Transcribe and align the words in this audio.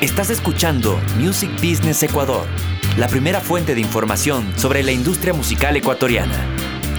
Estás 0.00 0.28
escuchando 0.28 1.00
Music 1.16 1.50
Business 1.54 2.02
Ecuador, 2.02 2.46
la 2.98 3.08
primera 3.08 3.40
fuente 3.40 3.74
de 3.74 3.80
información 3.80 4.52
sobre 4.58 4.82
la 4.82 4.92
industria 4.92 5.32
musical 5.32 5.74
ecuatoriana. 5.74 6.36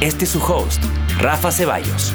Este 0.01 0.25
es 0.25 0.31
su 0.31 0.41
host, 0.41 0.83
Rafa 1.19 1.51
Ceballos. 1.51 2.11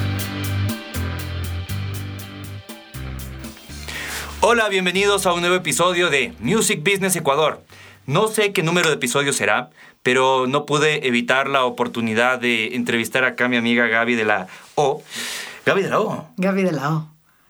Hola, 4.40 4.68
bienvenidos 4.68 5.24
a 5.26 5.32
un 5.32 5.42
nuevo 5.42 5.54
episodio 5.54 6.10
de 6.10 6.34
Music 6.40 6.82
Business 6.82 7.14
Ecuador. 7.14 7.62
No 8.06 8.26
sé 8.26 8.52
qué 8.52 8.64
número 8.64 8.88
de 8.88 8.96
episodio 8.96 9.32
será, 9.32 9.70
pero 10.02 10.48
no 10.48 10.66
pude 10.66 11.06
evitar 11.06 11.48
la 11.48 11.64
oportunidad 11.64 12.40
de 12.40 12.74
entrevistar 12.74 13.22
acá 13.22 13.44
a 13.44 13.48
mi 13.48 13.56
amiga 13.56 13.86
Gaby 13.86 14.16
de 14.16 14.24
la 14.24 14.48
O. 14.74 15.00
Gaby 15.64 15.82
de 15.84 15.90
la 15.90 16.00
O. 16.00 16.28
Gaby 16.38 16.64
de 16.64 16.72
la 16.72 16.92
O. 16.92 17.08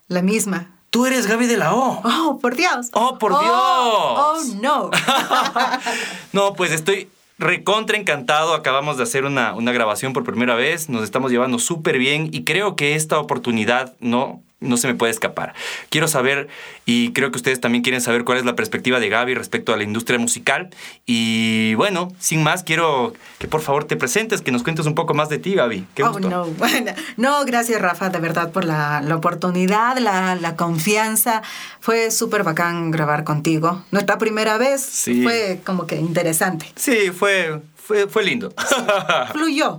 La 0.08 0.20
misma. 0.20 0.81
Tú 0.92 1.06
eres 1.06 1.26
Gaby 1.26 1.46
de 1.46 1.56
la 1.56 1.74
O. 1.74 2.02
Oh, 2.04 2.38
por 2.38 2.54
Dios. 2.54 2.90
Oh, 2.92 3.18
por 3.18 3.30
Dios. 3.30 3.42
Oh, 3.46 4.36
no. 4.60 4.90
no, 6.34 6.52
pues 6.52 6.70
estoy 6.70 7.08
recontra 7.38 7.96
encantado. 7.96 8.52
Acabamos 8.52 8.98
de 8.98 9.04
hacer 9.04 9.24
una, 9.24 9.54
una 9.54 9.72
grabación 9.72 10.12
por 10.12 10.22
primera 10.22 10.54
vez. 10.54 10.90
Nos 10.90 11.02
estamos 11.02 11.30
llevando 11.30 11.58
súper 11.58 11.96
bien 11.96 12.28
y 12.30 12.44
creo 12.44 12.76
que 12.76 12.94
esta 12.94 13.18
oportunidad 13.18 13.94
no 14.00 14.42
no 14.62 14.76
se 14.76 14.86
me 14.88 14.94
puede 14.94 15.12
escapar. 15.12 15.54
Quiero 15.90 16.08
saber, 16.08 16.48
y 16.86 17.12
creo 17.12 17.30
que 17.30 17.36
ustedes 17.36 17.60
también 17.60 17.82
quieren 17.82 18.00
saber 18.00 18.24
cuál 18.24 18.38
es 18.38 18.44
la 18.44 18.56
perspectiva 18.56 19.00
de 19.00 19.08
Gaby 19.08 19.34
respecto 19.34 19.72
a 19.72 19.76
la 19.76 19.82
industria 19.82 20.18
musical. 20.18 20.70
Y 21.06 21.74
bueno, 21.74 22.12
sin 22.18 22.42
más, 22.42 22.62
quiero 22.62 23.12
que 23.38 23.48
por 23.48 23.60
favor 23.60 23.84
te 23.84 23.96
presentes, 23.96 24.42
que 24.42 24.52
nos 24.52 24.62
cuentes 24.62 24.86
un 24.86 24.94
poco 24.94 25.14
más 25.14 25.28
de 25.28 25.38
ti, 25.38 25.54
Gaby. 25.54 25.86
Qué 25.94 26.02
oh, 26.02 26.18
no. 26.18 26.46
Bueno, 26.62 26.92
no, 27.16 27.44
gracias, 27.44 27.80
Rafa, 27.80 28.08
de 28.08 28.18
verdad, 28.18 28.52
por 28.52 28.64
la, 28.64 29.02
oportunidad, 29.14 29.98
la, 29.98 30.56
confianza. 30.56 31.42
Fue 31.80 32.10
súper 32.10 32.44
bacán 32.44 32.90
grabar 32.90 33.24
contigo. 33.24 33.84
Nuestra 33.90 34.18
primera 34.18 34.58
vez 34.58 35.08
fue 35.22 35.60
como 35.64 35.86
que 35.86 35.96
interesante. 35.96 36.66
Sí, 36.76 37.10
fue, 37.10 37.60
fue, 37.82 38.24
lindo. 38.24 38.52
fluyó. 39.32 39.78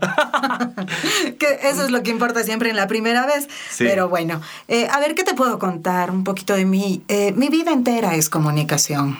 que 1.39 1.59
eso 1.63 1.85
es 1.85 1.91
lo 1.91 2.03
que 2.03 2.11
importa 2.11 2.43
siempre 2.43 2.69
en 2.69 2.75
la 2.75 2.87
primera 2.87 3.25
vez. 3.25 3.47
Pero 3.77 4.09
bueno, 4.09 4.41
eh, 4.67 4.87
a 4.91 4.99
ver, 4.99 5.15
¿qué 5.15 5.23
te 5.23 5.33
puedo 5.33 5.57
contar? 5.59 6.11
Un 6.11 6.23
poquito 6.23 6.53
de 6.55 6.65
mí. 6.65 7.01
Eh, 7.07 7.33
mi 7.35 7.49
vida 7.49 7.71
entera 7.71 8.15
es 8.15 8.29
comunicación. 8.29 9.17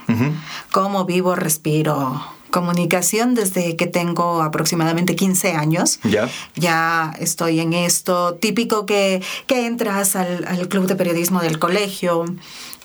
Cómo 0.71 1.05
vivo, 1.05 1.35
respiro. 1.35 2.21
Comunicación 2.51 3.33
desde 3.33 3.75
que 3.77 3.87
tengo 3.87 4.43
aproximadamente 4.43 5.15
15 5.15 5.53
años. 5.53 5.99
Ya. 6.03 6.29
Ya 6.55 7.15
estoy 7.19 7.61
en 7.61 7.73
esto. 7.73 8.35
Típico 8.35 8.85
que, 8.85 9.23
que 9.47 9.65
entras 9.65 10.15
al, 10.15 10.45
al 10.45 10.67
club 10.67 10.85
de 10.85 10.95
periodismo 10.95 11.41
del 11.41 11.57
colegio 11.57 12.25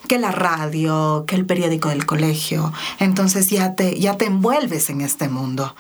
que 0.09 0.19
la 0.19 0.33
radio, 0.33 1.25
que 1.29 1.37
el 1.37 1.47
periódico 1.47 1.91
del 1.91 2.07
colegio. 2.07 2.73
Entonces 2.99 3.49
ya 3.51 3.75
te, 3.75 4.01
ya 4.01 4.17
te 4.17 4.25
envuelves 4.25 4.91
en 4.91 5.01
este 5.01 5.29
mundo. 5.29 5.77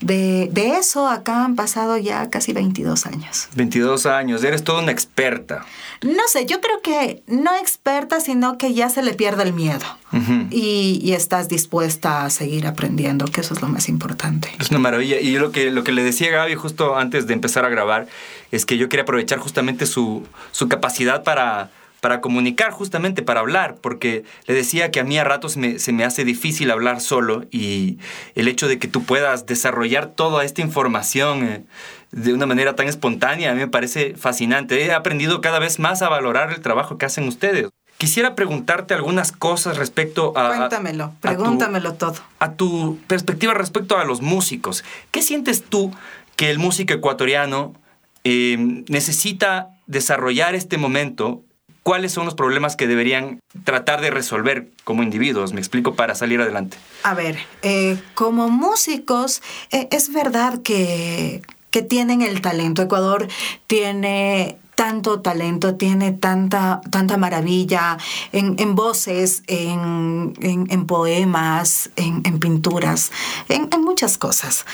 de, 0.00 0.48
de, 0.52 0.76
eso 0.76 1.08
acá 1.08 1.44
han 1.44 1.56
pasado 1.56 1.96
ya 1.98 2.30
casi 2.30 2.52
22 2.52 3.06
años. 3.06 3.48
22 3.56 4.06
años, 4.06 4.44
eres 4.44 4.62
toda 4.62 4.82
una 4.82 4.92
experta. 4.92 5.66
No 6.02 6.22
sé, 6.32 6.46
yo 6.46 6.60
creo 6.60 6.80
que 6.80 7.22
no 7.26 7.54
experta, 7.56 8.20
sino 8.20 8.56
que 8.56 8.72
ya 8.72 8.88
se 8.88 9.02
le 9.02 9.14
pierde 9.14 9.42
el 9.42 9.52
miedo. 9.52 9.84
y, 10.50 11.00
y, 11.02 11.12
estás 11.12 11.48
dispuesta 11.48 12.24
a 12.24 12.30
seguir 12.30 12.66
aprendiendo, 12.66 13.26
que 13.26 13.42
eso 13.42 13.54
es 13.54 13.62
lo 13.62 13.68
más 13.68 13.88
importante. 13.88 14.50
Es 14.58 14.70
una 14.70 14.80
maravilla. 14.80 15.20
Y 15.20 15.32
yo 15.32 15.40
lo 15.40 15.52
que, 15.52 15.70
lo 15.70 15.84
que 15.84 15.92
le 15.92 16.02
decía 16.02 16.28
a 16.28 16.32
Gaby 16.32 16.56
justo 16.56 16.96
antes 16.96 17.26
de 17.28 17.34
empezar 17.34 17.64
a 17.64 17.68
grabar 17.68 18.08
es 18.50 18.66
que 18.66 18.76
yo 18.76 18.88
quería 18.88 19.02
aprovechar 19.02 19.38
justamente 19.38 19.86
su, 19.86 20.26
su 20.50 20.68
capacidad 20.68 21.22
para 21.22 21.70
para 22.00 22.20
comunicar, 22.20 22.72
justamente 22.72 23.22
para 23.22 23.40
hablar, 23.40 23.76
porque 23.80 24.24
le 24.46 24.54
decía 24.54 24.90
que 24.90 25.00
a 25.00 25.04
mí 25.04 25.18
a 25.18 25.24
ratos 25.24 25.52
se 25.76 25.92
me 25.92 26.04
hace 26.04 26.24
difícil 26.24 26.70
hablar 26.70 27.00
solo 27.00 27.44
y 27.50 27.98
el 28.34 28.48
hecho 28.48 28.68
de 28.68 28.78
que 28.78 28.88
tú 28.88 29.04
puedas 29.04 29.46
desarrollar 29.46 30.06
toda 30.06 30.44
esta 30.44 30.62
información 30.62 31.44
eh, 31.44 31.64
de 32.12 32.32
una 32.32 32.46
manera 32.46 32.74
tan 32.74 32.88
espontánea 32.88 33.50
a 33.50 33.54
mí 33.54 33.60
me 33.60 33.68
parece 33.68 34.14
fascinante. 34.16 34.84
He 34.84 34.92
aprendido 34.92 35.40
cada 35.40 35.58
vez 35.58 35.78
más 35.78 36.02
a 36.02 36.08
valorar 36.08 36.50
el 36.52 36.60
trabajo 36.60 36.98
que 36.98 37.06
hacen 37.06 37.28
ustedes. 37.28 37.68
Quisiera 37.98 38.34
preguntarte 38.34 38.94
algunas 38.94 39.30
cosas 39.30 39.76
respecto 39.76 40.32
a... 40.34 40.56
Cuéntamelo, 40.56 41.12
pregúntamelo 41.20 41.94
todo. 41.94 42.16
A 42.38 42.52
tu 42.52 42.98
perspectiva 43.06 43.52
respecto 43.52 43.98
a 43.98 44.04
los 44.04 44.22
músicos. 44.22 44.84
¿Qué 45.10 45.20
sientes 45.20 45.62
tú 45.62 45.92
que 46.34 46.50
el 46.50 46.58
músico 46.58 46.94
ecuatoriano 46.94 47.74
eh, 48.24 48.56
necesita 48.88 49.68
desarrollar 49.86 50.54
este 50.54 50.78
momento 50.78 51.42
cuáles 51.90 52.12
son 52.12 52.24
los 52.24 52.36
problemas 52.36 52.76
que 52.76 52.86
deberían 52.86 53.40
tratar 53.64 54.00
de 54.00 54.12
resolver 54.12 54.70
como 54.84 55.02
individuos, 55.02 55.52
me 55.52 55.58
explico, 55.58 55.96
para 55.96 56.14
salir 56.14 56.40
adelante. 56.40 56.76
A 57.02 57.14
ver, 57.14 57.36
eh, 57.62 58.00
como 58.14 58.48
músicos, 58.48 59.42
eh, 59.72 59.88
es 59.90 60.12
verdad 60.12 60.62
que, 60.62 61.42
que 61.72 61.82
tienen 61.82 62.22
el 62.22 62.42
talento. 62.42 62.82
Ecuador 62.82 63.26
tiene 63.66 64.56
tanto 64.76 65.20
talento, 65.20 65.74
tiene 65.74 66.12
tanta, 66.12 66.80
tanta 66.90 67.16
maravilla 67.16 67.98
en, 68.30 68.54
en 68.60 68.76
voces, 68.76 69.42
en, 69.48 70.32
en, 70.40 70.86
poemas, 70.86 71.90
en, 71.96 72.22
pinturas, 72.38 73.10
en, 73.48 73.68
muchas 73.82 74.16
cosas. 74.16 74.64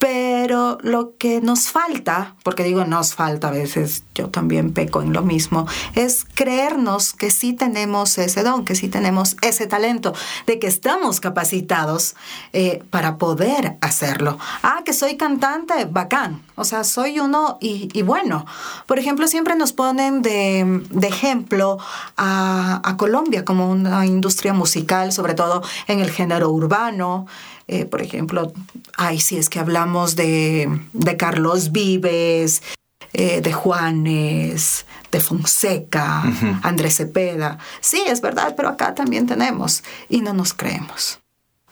Pero 0.00 0.78
lo 0.80 1.18
que 1.18 1.42
nos 1.42 1.68
falta, 1.68 2.34
porque 2.42 2.64
digo 2.64 2.86
nos 2.86 3.14
falta 3.14 3.48
a 3.48 3.50
veces, 3.50 4.04
yo 4.14 4.30
también 4.30 4.72
peco 4.72 5.02
en 5.02 5.12
lo 5.12 5.20
mismo, 5.20 5.66
es 5.94 6.24
creernos 6.24 7.12
que 7.12 7.30
sí 7.30 7.52
tenemos 7.52 8.16
ese 8.16 8.42
don, 8.42 8.64
que 8.64 8.74
sí 8.74 8.88
tenemos 8.88 9.36
ese 9.42 9.66
talento, 9.66 10.14
de 10.46 10.58
que 10.58 10.68
estamos 10.68 11.20
capacitados 11.20 12.16
eh, 12.54 12.82
para 12.88 13.18
poder 13.18 13.76
hacerlo. 13.82 14.38
Ah, 14.62 14.80
que 14.86 14.94
soy 14.94 15.18
cantante, 15.18 15.84
bacán. 15.84 16.40
O 16.54 16.64
sea, 16.64 16.82
soy 16.84 17.20
uno 17.20 17.58
y, 17.60 18.00
bueno. 18.00 18.46
Por 18.86 18.98
ejemplo, 18.98 19.28
siempre 19.28 19.54
nos 19.54 19.74
ponen 19.74 20.22
de, 20.22 20.82
ejemplo 21.02 21.76
a, 22.16 22.80
a 22.82 22.96
Colombia 22.96 23.44
como 23.44 23.70
una 23.70 24.06
industria 24.06 24.54
musical, 24.54 25.12
sobre 25.12 25.34
todo 25.34 25.62
en 25.88 26.00
el 26.00 26.10
género 26.10 26.50
urbano. 26.50 27.26
Eh, 27.72 27.84
por 27.84 28.02
ejemplo, 28.02 28.52
ay, 28.96 29.20
si 29.20 29.36
es 29.36 29.48
que 29.48 29.60
hablamos 29.60 30.16
de, 30.16 30.68
Carlos 31.16 31.70
Vives, 31.70 32.64
eh, 33.12 33.40
de 33.42 33.52
Juanes, 33.52 34.86
de 35.12 35.20
Fonseca, 35.20 36.24
Andrés 36.64 36.96
Cepeda. 36.96 37.58
Sí, 37.80 38.02
es 38.08 38.22
verdad, 38.22 38.54
pero 38.56 38.70
acá 38.70 38.96
también 38.96 39.28
tenemos 39.28 39.84
y 40.08 40.20
no 40.20 40.32
nos 40.32 40.52
creemos. 40.52 41.20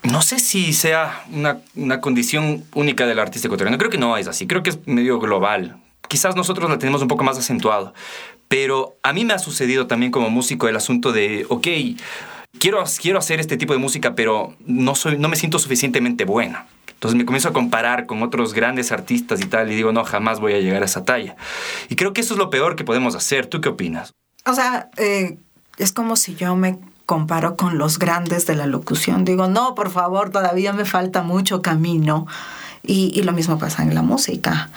No 0.04 0.22
sé 0.22 0.38
si 0.38 0.72
sea 0.72 1.24
una, 1.32 1.58
una 1.74 2.00
condición 2.00 2.64
única 2.74 3.04
del 3.04 3.18
artista 3.18 3.48
ecuatoriano. 3.48 3.76
Creo 3.76 3.90
que 3.90 3.98
no 3.98 4.16
es 4.16 4.28
así. 4.28 4.46
Creo 4.46 4.62
que 4.62 4.70
es 4.70 4.78
medio 4.86 5.18
global. 5.18 5.82
Quizás 6.06 6.36
nosotros 6.36 6.70
la 6.70 6.78
tenemos 6.78 7.02
un 7.02 7.08
poco 7.08 7.24
más 7.24 7.38
acentuado. 7.38 7.92
Pero 8.46 8.96
a 9.02 9.12
mí 9.12 9.24
me 9.24 9.34
ha 9.34 9.40
sucedido 9.40 9.88
también 9.88 10.12
como 10.12 10.30
músico 10.30 10.68
el 10.68 10.76
asunto 10.76 11.10
de, 11.10 11.44
ok, 11.48 11.66
quiero, 12.58 12.82
quiero 13.00 13.18
hacer 13.18 13.40
este 13.40 13.56
tipo 13.56 13.72
de 13.72 13.78
música, 13.78 14.14
pero 14.14 14.54
no, 14.64 14.94
soy, 14.94 15.18
no 15.18 15.28
me 15.28 15.36
siento 15.36 15.58
suficientemente 15.58 16.24
buena. 16.24 16.66
Entonces 16.98 17.16
me 17.16 17.24
comienzo 17.24 17.48
a 17.48 17.52
comparar 17.52 18.06
con 18.06 18.22
otros 18.22 18.54
grandes 18.54 18.90
artistas 18.90 19.40
y 19.40 19.44
tal, 19.44 19.70
y 19.70 19.76
digo, 19.76 19.92
no, 19.92 20.04
jamás 20.04 20.40
voy 20.40 20.54
a 20.54 20.58
llegar 20.58 20.82
a 20.82 20.86
esa 20.86 21.04
talla. 21.04 21.36
Y 21.88 21.94
creo 21.94 22.12
que 22.12 22.22
eso 22.22 22.34
es 22.34 22.38
lo 22.38 22.50
peor 22.50 22.74
que 22.74 22.84
podemos 22.84 23.14
hacer. 23.14 23.46
¿Tú 23.46 23.60
qué 23.60 23.68
opinas? 23.68 24.12
O 24.44 24.52
sea, 24.52 24.90
eh, 24.96 25.38
es 25.76 25.92
como 25.92 26.16
si 26.16 26.34
yo 26.34 26.56
me 26.56 26.78
comparo 27.06 27.56
con 27.56 27.78
los 27.78 28.00
grandes 28.00 28.46
de 28.46 28.56
la 28.56 28.66
locución. 28.66 29.24
Digo, 29.24 29.46
no, 29.46 29.76
por 29.76 29.90
favor, 29.90 30.30
todavía 30.30 30.72
me 30.72 30.84
falta 30.84 31.22
mucho 31.22 31.62
camino. 31.62 32.26
Y, 32.82 33.12
y 33.14 33.22
lo 33.22 33.32
mismo 33.32 33.58
pasa 33.58 33.82
en 33.82 33.94
la 33.94 34.02
música. 34.02 34.70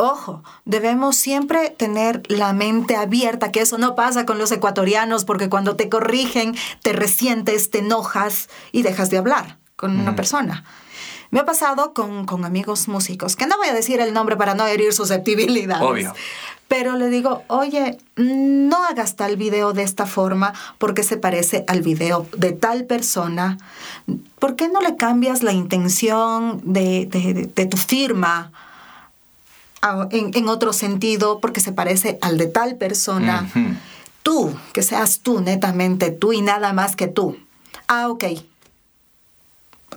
Ojo, 0.00 0.44
debemos 0.64 1.16
siempre 1.16 1.70
tener 1.70 2.22
la 2.28 2.52
mente 2.52 2.94
abierta, 2.94 3.50
que 3.50 3.60
eso 3.60 3.78
no 3.78 3.96
pasa 3.96 4.26
con 4.26 4.38
los 4.38 4.52
ecuatorianos, 4.52 5.24
porque 5.24 5.48
cuando 5.48 5.74
te 5.74 5.88
corrigen, 5.88 6.54
te 6.82 6.92
resientes, 6.92 7.68
te 7.70 7.80
enojas 7.80 8.48
y 8.70 8.82
dejas 8.82 9.10
de 9.10 9.18
hablar 9.18 9.58
con 9.74 9.98
una 9.98 10.14
persona. 10.14 10.62
Me 11.32 11.40
ha 11.40 11.44
pasado 11.44 11.94
con, 11.94 12.26
con, 12.26 12.44
amigos 12.44 12.86
músicos, 12.86 13.34
que 13.34 13.48
no 13.48 13.56
voy 13.56 13.66
a 13.66 13.74
decir 13.74 14.00
el 14.00 14.14
nombre 14.14 14.36
para 14.36 14.54
no 14.54 14.64
herir 14.68 14.92
susceptibilidades. 14.92 15.82
Obvio. 15.82 16.14
Pero 16.68 16.94
le 16.94 17.08
digo, 17.08 17.42
oye, 17.48 17.98
no 18.14 18.84
hagas 18.84 19.16
tal 19.16 19.36
video 19.36 19.72
de 19.72 19.82
esta 19.82 20.06
forma 20.06 20.52
porque 20.78 21.02
se 21.02 21.16
parece 21.16 21.64
al 21.66 21.82
video 21.82 22.24
de 22.36 22.52
tal 22.52 22.84
persona. 22.84 23.58
¿Por 24.38 24.54
qué 24.54 24.68
no 24.68 24.80
le 24.80 24.94
cambias 24.94 25.42
la 25.42 25.52
intención 25.52 26.60
de, 26.62 27.06
de, 27.06 27.50
de 27.52 27.66
tu 27.66 27.76
firma? 27.76 28.52
En, 30.10 30.48
otro 30.48 30.72
sentido 30.72 31.40
porque 31.40 31.60
se 31.60 31.72
parece 31.72 32.18
al 32.20 32.38
de 32.38 32.46
tal 32.46 32.76
persona. 32.76 33.48
Tú, 34.22 34.54
que 34.72 34.82
seas 34.82 35.20
tú, 35.20 35.40
netamente 35.40 36.10
tú 36.10 36.32
y 36.32 36.42
nada 36.42 36.72
más 36.72 36.96
que 36.96 37.08
tú. 37.08 37.38
Ah, 37.86 38.08
ok. 38.08 38.24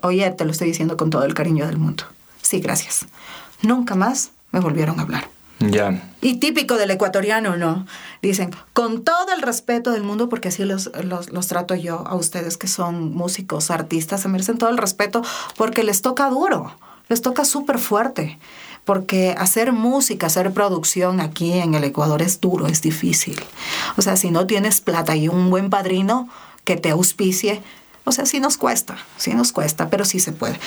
Oye, 0.03 0.29
te 0.31 0.45
lo 0.45 0.51
estoy 0.51 0.67
diciendo 0.67 0.97
con 0.97 1.09
todo 1.09 1.25
el 1.25 1.33
cariño 1.33 1.67
del 1.67 1.77
mundo. 1.77 2.05
Sí, 2.41 2.59
gracias. 2.59 3.05
Nunca 3.61 3.95
más 3.95 4.31
me 4.51 4.59
volvieron 4.59 4.99
a 4.99 5.03
hablar. 5.03 5.29
Ya. 5.59 6.11
Y 6.21 6.37
típico 6.37 6.75
del 6.75 6.89
ecuatoriano, 6.89 7.55
¿no? 7.55 7.85
Dicen, 8.21 8.49
con 8.73 9.03
todo 9.03 9.31
el 9.35 9.41
respeto 9.41 9.91
del 9.91 10.03
mundo, 10.03 10.27
porque 10.27 10.47
así 10.47 10.65
los, 10.65 10.91
los, 11.03 11.31
los 11.31 11.47
trato 11.47 11.75
yo 11.75 12.07
a 12.07 12.15
ustedes 12.15 12.57
que 12.57 12.67
son 12.67 13.13
músicos, 13.13 13.69
artistas, 13.69 14.21
se 14.21 14.27
merecen 14.27 14.57
todo 14.57 14.69
el 14.69 14.77
respeto 14.77 15.21
porque 15.57 15.83
les 15.83 16.01
toca 16.01 16.29
duro, 16.29 16.75
les 17.09 17.21
toca 17.21 17.45
súper 17.45 17.77
fuerte. 17.77 18.39
Porque 18.91 19.33
hacer 19.37 19.71
música, 19.71 20.27
hacer 20.27 20.51
producción 20.51 21.21
aquí 21.21 21.53
en 21.53 21.75
el 21.75 21.85
Ecuador 21.85 22.21
es 22.21 22.41
duro, 22.41 22.67
es 22.67 22.81
difícil. 22.81 23.41
O 23.95 24.01
sea, 24.01 24.17
si 24.17 24.31
no 24.31 24.45
tienes 24.47 24.81
plata 24.81 25.15
y 25.15 25.29
un 25.29 25.49
buen 25.49 25.69
padrino 25.69 26.27
que 26.65 26.75
te 26.75 26.89
auspicie, 26.89 27.63
o 28.03 28.11
sea, 28.11 28.25
sí 28.25 28.41
nos 28.41 28.57
cuesta, 28.57 28.97
sí 29.15 29.33
nos 29.33 29.53
cuesta, 29.53 29.89
pero 29.89 30.03
sí 30.03 30.19
se 30.19 30.33
puede. 30.33 30.59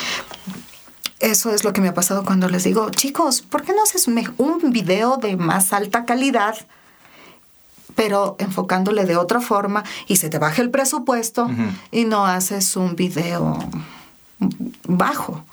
Eso 1.21 1.51
es 1.51 1.65
lo 1.65 1.75
que 1.75 1.83
me 1.83 1.89
ha 1.89 1.93
pasado 1.93 2.25
cuando 2.25 2.49
les 2.49 2.65
digo, 2.65 2.89
chicos, 2.89 3.43
¿por 3.43 3.63
qué 3.63 3.75
no 3.75 3.83
haces 3.83 4.09
un 4.09 4.73
video 4.73 5.19
de 5.19 5.37
más 5.37 5.75
alta 5.75 6.07
calidad? 6.07 6.57
pero 7.95 8.37
enfocándole 8.39 9.05
de 9.05 9.19
otra 9.19 9.43
forma 9.43 9.85
y 10.09 10.17
se 10.17 10.31
te 10.31 10.39
baja 10.39 10.63
el 10.63 10.71
presupuesto 10.71 11.51
y 11.91 12.07
no 12.07 12.25
haces 12.25 12.75
un 12.75 12.97
video 12.97 13.59
bajo. 14.89 15.45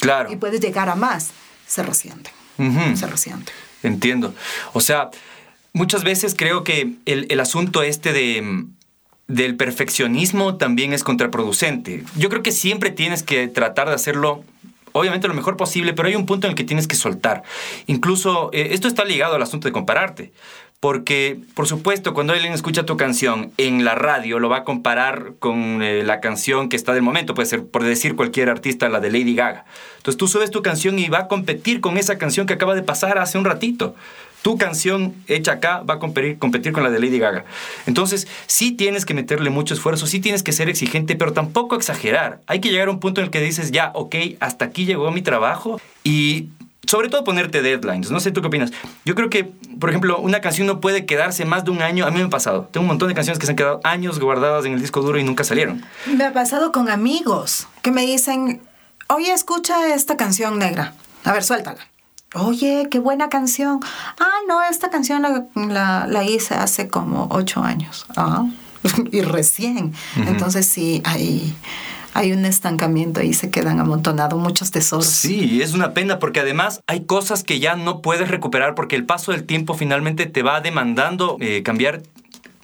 Claro. 0.00 0.32
Y 0.32 0.34
puedes 0.34 0.60
llegar 0.60 0.88
a 0.88 0.96
más. 0.96 1.30
Se 1.66 1.82
resiente. 1.82 2.30
Se 2.94 3.06
resiente. 3.06 3.52
Entiendo. 3.82 4.34
O 4.72 4.80
sea, 4.80 5.10
muchas 5.72 6.04
veces 6.04 6.34
creo 6.36 6.64
que 6.64 6.94
el, 7.06 7.26
el 7.30 7.40
asunto 7.40 7.82
este 7.82 8.12
de 8.12 8.64
del 9.28 9.56
perfeccionismo 9.56 10.56
también 10.56 10.92
es 10.92 11.04
contraproducente. 11.04 12.04
Yo 12.16 12.28
creo 12.28 12.42
que 12.42 12.52
siempre 12.52 12.90
tienes 12.90 13.22
que 13.22 13.48
tratar 13.48 13.88
de 13.88 13.94
hacerlo 13.94 14.44
obviamente 14.92 15.26
lo 15.26 15.34
mejor 15.34 15.56
posible, 15.56 15.94
pero 15.94 16.08
hay 16.08 16.16
un 16.16 16.26
punto 16.26 16.46
en 16.46 16.52
el 16.52 16.56
que 16.56 16.64
tienes 16.64 16.86
que 16.86 16.96
soltar. 16.96 17.42
Incluso 17.86 18.50
eh, 18.52 18.68
esto 18.72 18.88
está 18.88 19.04
ligado 19.04 19.34
al 19.34 19.42
asunto 19.42 19.68
de 19.68 19.72
compararte. 19.72 20.32
Porque, 20.82 21.38
por 21.54 21.68
supuesto, 21.68 22.12
cuando 22.12 22.32
alguien 22.32 22.52
escucha 22.52 22.84
tu 22.84 22.96
canción 22.96 23.52
en 23.56 23.84
la 23.84 23.94
radio, 23.94 24.40
lo 24.40 24.48
va 24.48 24.56
a 24.56 24.64
comparar 24.64 25.34
con 25.38 25.80
eh, 25.80 26.02
la 26.02 26.20
canción 26.20 26.68
que 26.68 26.74
está 26.74 26.92
del 26.92 27.02
momento. 27.02 27.34
Puede 27.34 27.46
ser, 27.46 27.64
por 27.64 27.84
decir 27.84 28.16
cualquier 28.16 28.48
artista, 28.48 28.88
la 28.88 28.98
de 28.98 29.12
Lady 29.12 29.36
Gaga. 29.36 29.64
Entonces 29.98 30.18
tú 30.18 30.26
subes 30.26 30.50
tu 30.50 30.60
canción 30.60 30.98
y 30.98 31.06
va 31.06 31.20
a 31.20 31.28
competir 31.28 31.80
con 31.80 31.98
esa 31.98 32.18
canción 32.18 32.48
que 32.48 32.54
acaba 32.54 32.74
de 32.74 32.82
pasar 32.82 33.18
hace 33.18 33.38
un 33.38 33.44
ratito 33.44 33.94
tu 34.42 34.58
canción 34.58 35.14
hecha 35.28 35.52
acá 35.52 35.82
va 35.88 35.94
a 35.94 35.98
competir, 36.00 36.36
competir, 36.38 36.72
con 36.72 36.82
la 36.82 36.90
de 36.90 36.98
Lady 36.98 37.20
Gaga. 37.20 37.44
Entonces, 37.86 38.26
sí 38.48 38.72
tienes 38.72 39.06
que 39.06 39.14
meterle 39.14 39.50
mucho 39.50 39.72
esfuerzo, 39.72 40.08
sí 40.08 40.18
tienes 40.18 40.42
que 40.42 40.50
ser 40.50 40.68
exigente, 40.68 41.14
pero 41.14 41.32
tampoco 41.32 41.76
exagerar. 41.76 42.40
Hay 42.48 42.60
que 42.60 42.70
llegar 42.70 42.88
a 42.88 42.90
un 42.90 42.98
punto 42.98 43.20
en 43.20 43.26
el 43.26 43.30
que 43.30 43.40
dices, 43.40 43.70
ya, 43.70 43.92
ok, 43.94 44.16
hasta 44.40 44.64
aquí 44.64 44.84
llegó 44.84 45.12
mi 45.12 45.22
trabajo 45.22 45.80
y 46.02 46.48
sobre 46.86 47.08
todo 47.08 47.24
ponerte 47.24 47.62
deadlines. 47.62 48.10
No 48.10 48.20
sé 48.20 48.32
tú 48.32 48.40
qué 48.40 48.48
opinas. 48.48 48.72
Yo 49.04 49.14
creo 49.14 49.30
que, 49.30 49.44
por 49.44 49.88
ejemplo, 49.90 50.18
una 50.18 50.40
canción 50.40 50.66
no 50.66 50.80
puede 50.80 51.06
quedarse 51.06 51.44
más 51.44 51.64
de 51.64 51.70
un 51.70 51.82
año. 51.82 52.06
A 52.06 52.10
mí 52.10 52.18
me 52.18 52.24
ha 52.24 52.30
pasado. 52.30 52.68
Tengo 52.72 52.82
un 52.82 52.88
montón 52.88 53.08
de 53.08 53.14
canciones 53.14 53.38
que 53.38 53.46
se 53.46 53.52
han 53.52 53.56
quedado 53.56 53.80
años 53.84 54.18
guardadas 54.18 54.64
en 54.64 54.72
el 54.72 54.80
disco 54.80 55.00
duro 55.00 55.18
y 55.18 55.24
nunca 55.24 55.44
salieron. 55.44 55.84
Me 56.06 56.24
ha 56.24 56.32
pasado 56.32 56.72
con 56.72 56.88
amigos 56.88 57.68
que 57.82 57.92
me 57.92 58.02
dicen, 58.02 58.62
oye, 59.08 59.32
escucha 59.32 59.94
esta 59.94 60.16
canción 60.16 60.58
negra. 60.58 60.94
A 61.24 61.32
ver, 61.32 61.44
suéltala. 61.44 61.78
Oye, 62.34 62.88
qué 62.90 62.98
buena 62.98 63.28
canción. 63.28 63.80
Ah, 64.18 64.38
no, 64.48 64.62
esta 64.62 64.90
canción 64.90 65.22
la, 65.54 66.24
hice 66.24 66.54
hace 66.54 66.88
como 66.88 67.28
ocho 67.30 67.62
años. 67.62 68.06
Ah, 68.16 68.46
y 69.12 69.20
recién. 69.20 69.94
Entonces 70.16 70.66
sí, 70.66 71.02
hay, 71.04 71.54
hay 72.14 72.32
un 72.32 72.44
estancamiento 72.44 73.22
y 73.22 73.34
se 73.34 73.50
quedan 73.50 73.80
amontonados 73.80 74.38
muchos 74.38 74.70
tesoros. 74.70 75.06
Sí, 75.06 75.62
es 75.62 75.72
una 75.72 75.94
pena 75.94 76.18
porque 76.18 76.40
además 76.40 76.80
hay 76.86 77.04
cosas 77.04 77.42
que 77.42 77.58
ya 77.58 77.76
no 77.76 78.02
puedes 78.02 78.28
recuperar 78.28 78.74
porque 78.74 78.96
el 78.96 79.04
paso 79.04 79.32
del 79.32 79.44
tiempo 79.44 79.74
finalmente 79.74 80.26
te 80.26 80.42
va 80.42 80.60
demandando 80.60 81.36
eh, 81.40 81.62
cambiar 81.62 82.02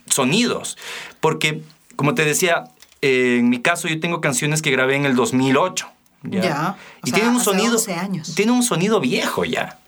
sonidos. 0.05 0.77
Porque, 1.19 1.63
como 1.95 2.13
te 2.13 2.25
decía, 2.25 2.65
eh, 3.01 3.37
en 3.39 3.49
mi 3.49 3.59
caso 3.59 3.87
yo 3.87 3.99
tengo 3.99 4.21
canciones 4.21 4.61
que 4.61 4.71
grabé 4.71 4.95
en 4.95 5.05
el 5.05 5.15
2008. 5.15 5.87
Ya. 6.23 6.75
y 7.05 7.11
tiene 7.11 7.29
un 7.29 7.39
sonido. 7.39 7.77
años. 7.97 8.35
Tiene 8.35 8.51
un 8.51 8.61
sonido 8.61 8.99
viejo 8.99 9.45
ya. 9.45 9.79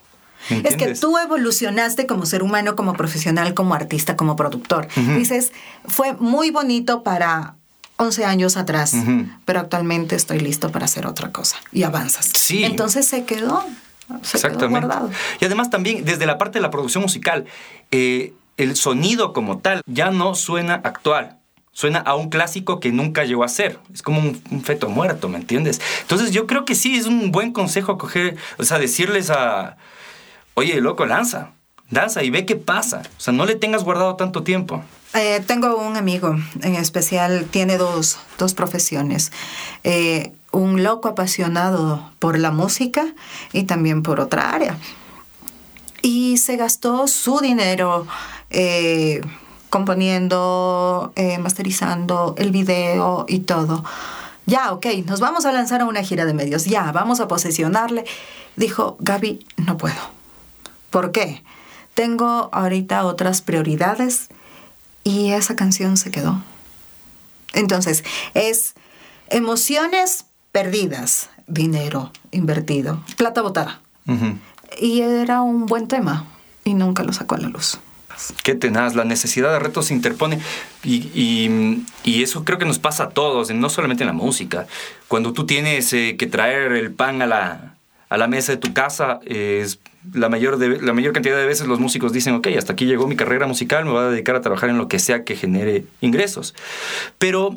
Es 0.49 0.75
que 0.75 0.95
tú 0.95 1.17
evolucionaste 1.17 2.07
como 2.07 2.25
ser 2.25 2.41
humano, 2.41 2.75
como 2.75 2.93
profesional, 2.93 3.53
como 3.53 3.75
artista, 3.75 4.15
como 4.15 4.35
productor. 4.35 4.87
Dices, 4.95 5.51
fue 5.85 6.13
muy 6.13 6.49
bonito 6.49 7.03
para 7.03 7.55
11 8.01 8.25
años 8.25 8.57
atrás, 8.57 8.95
pero 9.45 9.59
actualmente 9.59 10.15
estoy 10.15 10.39
listo 10.39 10.71
para 10.71 10.85
hacer 10.85 11.05
otra 11.05 11.31
cosa. 11.31 11.57
Y 11.71 11.83
avanzas. 11.83 12.31
Sí. 12.35 12.63
Entonces 12.63 13.07
se 13.07 13.25
quedó. 13.25 13.63
Se 14.23 14.37
Exactamente. 14.37 14.57
Quedó 14.57 14.69
guardado. 14.69 15.11
Y 15.39 15.45
además 15.45 15.69
también 15.69 16.03
desde 16.03 16.25
la 16.25 16.37
parte 16.39 16.57
de 16.57 16.63
la 16.63 16.71
producción 16.71 17.03
musical, 17.03 17.45
eh, 17.91 18.33
el 18.57 18.75
sonido 18.75 19.33
como 19.33 19.59
tal 19.59 19.81
ya 19.85 20.09
no 20.09 20.33
suena 20.33 20.75
actual 20.83 21.37
suena 21.73 21.99
a 21.99 22.15
un 22.15 22.29
clásico 22.29 22.81
que 22.81 22.91
nunca 22.91 23.23
llegó 23.23 23.45
a 23.45 23.47
ser. 23.47 23.79
Es 23.93 24.01
como 24.01 24.19
un, 24.19 24.61
feto 24.61 24.89
muerto, 24.89 25.29
¿me 25.29 25.37
entiendes? 25.37 25.79
Entonces 26.01 26.31
yo 26.31 26.45
creo 26.45 26.65
que 26.65 26.75
sí 26.75 26.97
es 26.97 27.05
un 27.05 27.31
buen 27.31 27.53
consejo 27.53 27.97
coger, 27.97 28.35
o 28.57 28.63
sea, 28.63 28.77
decirles 28.77 29.29
a, 29.29 29.77
oye, 30.55 30.81
loco, 30.81 31.05
lanza, 31.05 31.51
danza 31.89 32.23
y 32.23 32.29
ve 32.29 32.45
qué 32.45 32.57
pasa. 32.57 33.03
O 33.17 33.21
sea, 33.21 33.33
no 33.33 33.45
le 33.45 33.55
tengas 33.55 33.85
guardado 33.85 34.15
tanto 34.15 34.43
tiempo. 34.43 34.83
Eh, 35.13 35.43
tengo 35.45 35.75
un 35.75 35.97
amigo 35.97 36.37
en 36.61 36.75
especial, 36.75 37.45
tiene 37.51 37.77
dos, 37.77 38.17
profesiones. 38.55 39.31
Eh, 39.83 40.33
un 40.51 40.83
loco 40.83 41.09
apasionado 41.09 42.11
por 42.19 42.39
la 42.39 42.51
música 42.51 43.05
y 43.51 43.63
también 43.63 44.03
por 44.03 44.19
otra 44.19 44.51
área. 44.51 44.77
Y 46.01 46.37
se 46.37 46.55
gastó 46.55 47.07
su 47.07 47.39
dinero 47.39 48.07
eh, 48.49 49.21
componiendo, 49.69 51.13
masterizando 51.39 52.35
el 52.37 52.51
video 52.51 53.25
y 53.27 53.39
todo. 53.39 53.83
Ya, 54.45 54.71
ok, 54.73 54.87
nos 55.05 55.19
vamos 55.19 55.45
a 55.45 55.51
lanzar 55.51 55.81
a 55.81 55.85
una 55.85 56.03
gira 56.03 56.25
de 56.25 56.33
medios, 56.33 56.65
ya, 56.65 56.91
vamos 56.91 57.19
a 57.19 57.27
posesionarle. 57.27 58.05
Dijo, 58.55 58.97
Gaby, 58.99 59.45
no 59.57 59.77
puedo. 59.77 60.01
¿Por 60.89 61.11
qué? 61.11 61.43
Tengo 61.93 62.49
ahorita 62.51 63.05
otras 63.05 63.41
prioridades 63.41 64.29
y 65.03 65.31
esa 65.31 65.55
canción 65.55 65.97
se 65.97 66.11
quedó. 66.11 66.41
Entonces, 67.53 68.03
es 68.33 68.73
emociones 69.29 70.25
perdidas, 70.51 71.29
dinero 71.47 72.11
invertido, 72.31 73.03
plata 73.17 73.41
botada. 73.41 73.81
Y 74.79 75.01
era 75.01 75.41
un 75.41 75.67
buen 75.67 75.87
tema 75.87 76.25
y 76.63 76.73
nunca 76.73 77.03
lo 77.03 77.13
sacó 77.13 77.35
a 77.35 77.37
la 77.37 77.49
luz. 77.49 77.79
Qué 78.43 78.55
tenaz, 78.55 78.95
la 78.95 79.05
necesidad 79.05 79.51
de 79.51 79.59
retos 79.59 79.87
se 79.87 79.93
interpone 79.93 80.39
y, 80.83 81.83
eso 82.03 82.43
creo 82.43 82.57
que 82.57 82.65
nos 82.65 82.79
pasa 82.79 83.05
a 83.05 83.09
todos, 83.09 83.51
no 83.51 83.69
solamente 83.69 84.03
en 84.03 84.07
la 84.07 84.13
música. 84.13 84.67
Cuando 85.07 85.33
tú 85.33 85.45
tienes 85.45 85.91
eh, 85.93 86.15
que 86.17 86.27
traer 86.27 86.73
el 86.73 86.91
pan 86.91 87.21
a 87.21 87.27
la, 87.27 87.70
a 88.11 88.17
la 88.17 88.27
mesa 88.27 88.51
de 88.51 88.57
tu 88.57 88.73
casa, 88.73 89.21
es 89.25 89.79
la, 90.13 90.27
mayor 90.27 90.59
la 90.59 90.91
mayor 90.91 91.13
cantidad 91.13 91.37
de 91.37 91.45
veces 91.45 91.65
los 91.65 91.79
músicos 91.79 92.11
dicen, 92.11 92.33
ok, 92.35 92.47
hasta 92.57 92.73
aquí 92.73 92.85
llegó 92.85 93.07
mi 93.07 93.15
carrera 93.15 93.47
musical, 93.47 93.85
me 93.85 93.91
voy 93.91 94.01
a 94.03 94.09
dedicar 94.09 94.35
a 94.35 94.41
trabajar 94.41 94.69
en 94.69 94.77
lo 94.77 94.89
que 94.89 94.99
sea 94.99 95.23
que 95.23 95.37
genere 95.37 95.85
ingresos. 96.01 96.53
Pero 97.19 97.53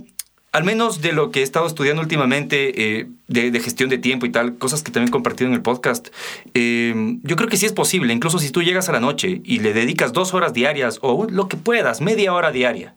al 0.53 0.63
menos 0.63 1.03
de 1.03 1.13
lo 1.13 1.33
que 1.33 1.41
he 1.41 1.43
estado 1.43 1.67
estudiando 1.67 2.01
últimamente, 2.01 3.01
eh, 3.01 3.09
de, 3.27 3.59
gestión 3.59 3.91
de 3.91 3.99
tiempo 3.99 4.27
y 4.27 4.31
tal, 4.31 4.57
cosas 4.57 4.85
que 4.85 4.93
también 4.93 5.09
he 5.09 5.11
compartido 5.11 5.49
en 5.49 5.55
el 5.55 5.63
podcast, 5.63 6.11
eh, 6.55 7.19
yo 7.25 7.35
creo 7.35 7.49
que 7.49 7.57
sí 7.57 7.67
es 7.67 7.73
posible, 7.73 8.13
incluso 8.13 8.39
si 8.39 8.51
tú 8.51 8.63
llegas 8.63 8.89
a 8.89 8.93
la 8.93 9.01
noche 9.01 9.41
y 9.43 9.59
le 9.59 9.73
dedicas 9.73 10.13
dos 10.13 10.35
horas 10.35 10.53
diarias 10.53 11.01
o 11.03 11.27
lo 11.29 11.49
que 11.49 11.57
puedas, 11.57 12.01
media 12.01 12.33
hora 12.33 12.53
diaria, 12.53 12.95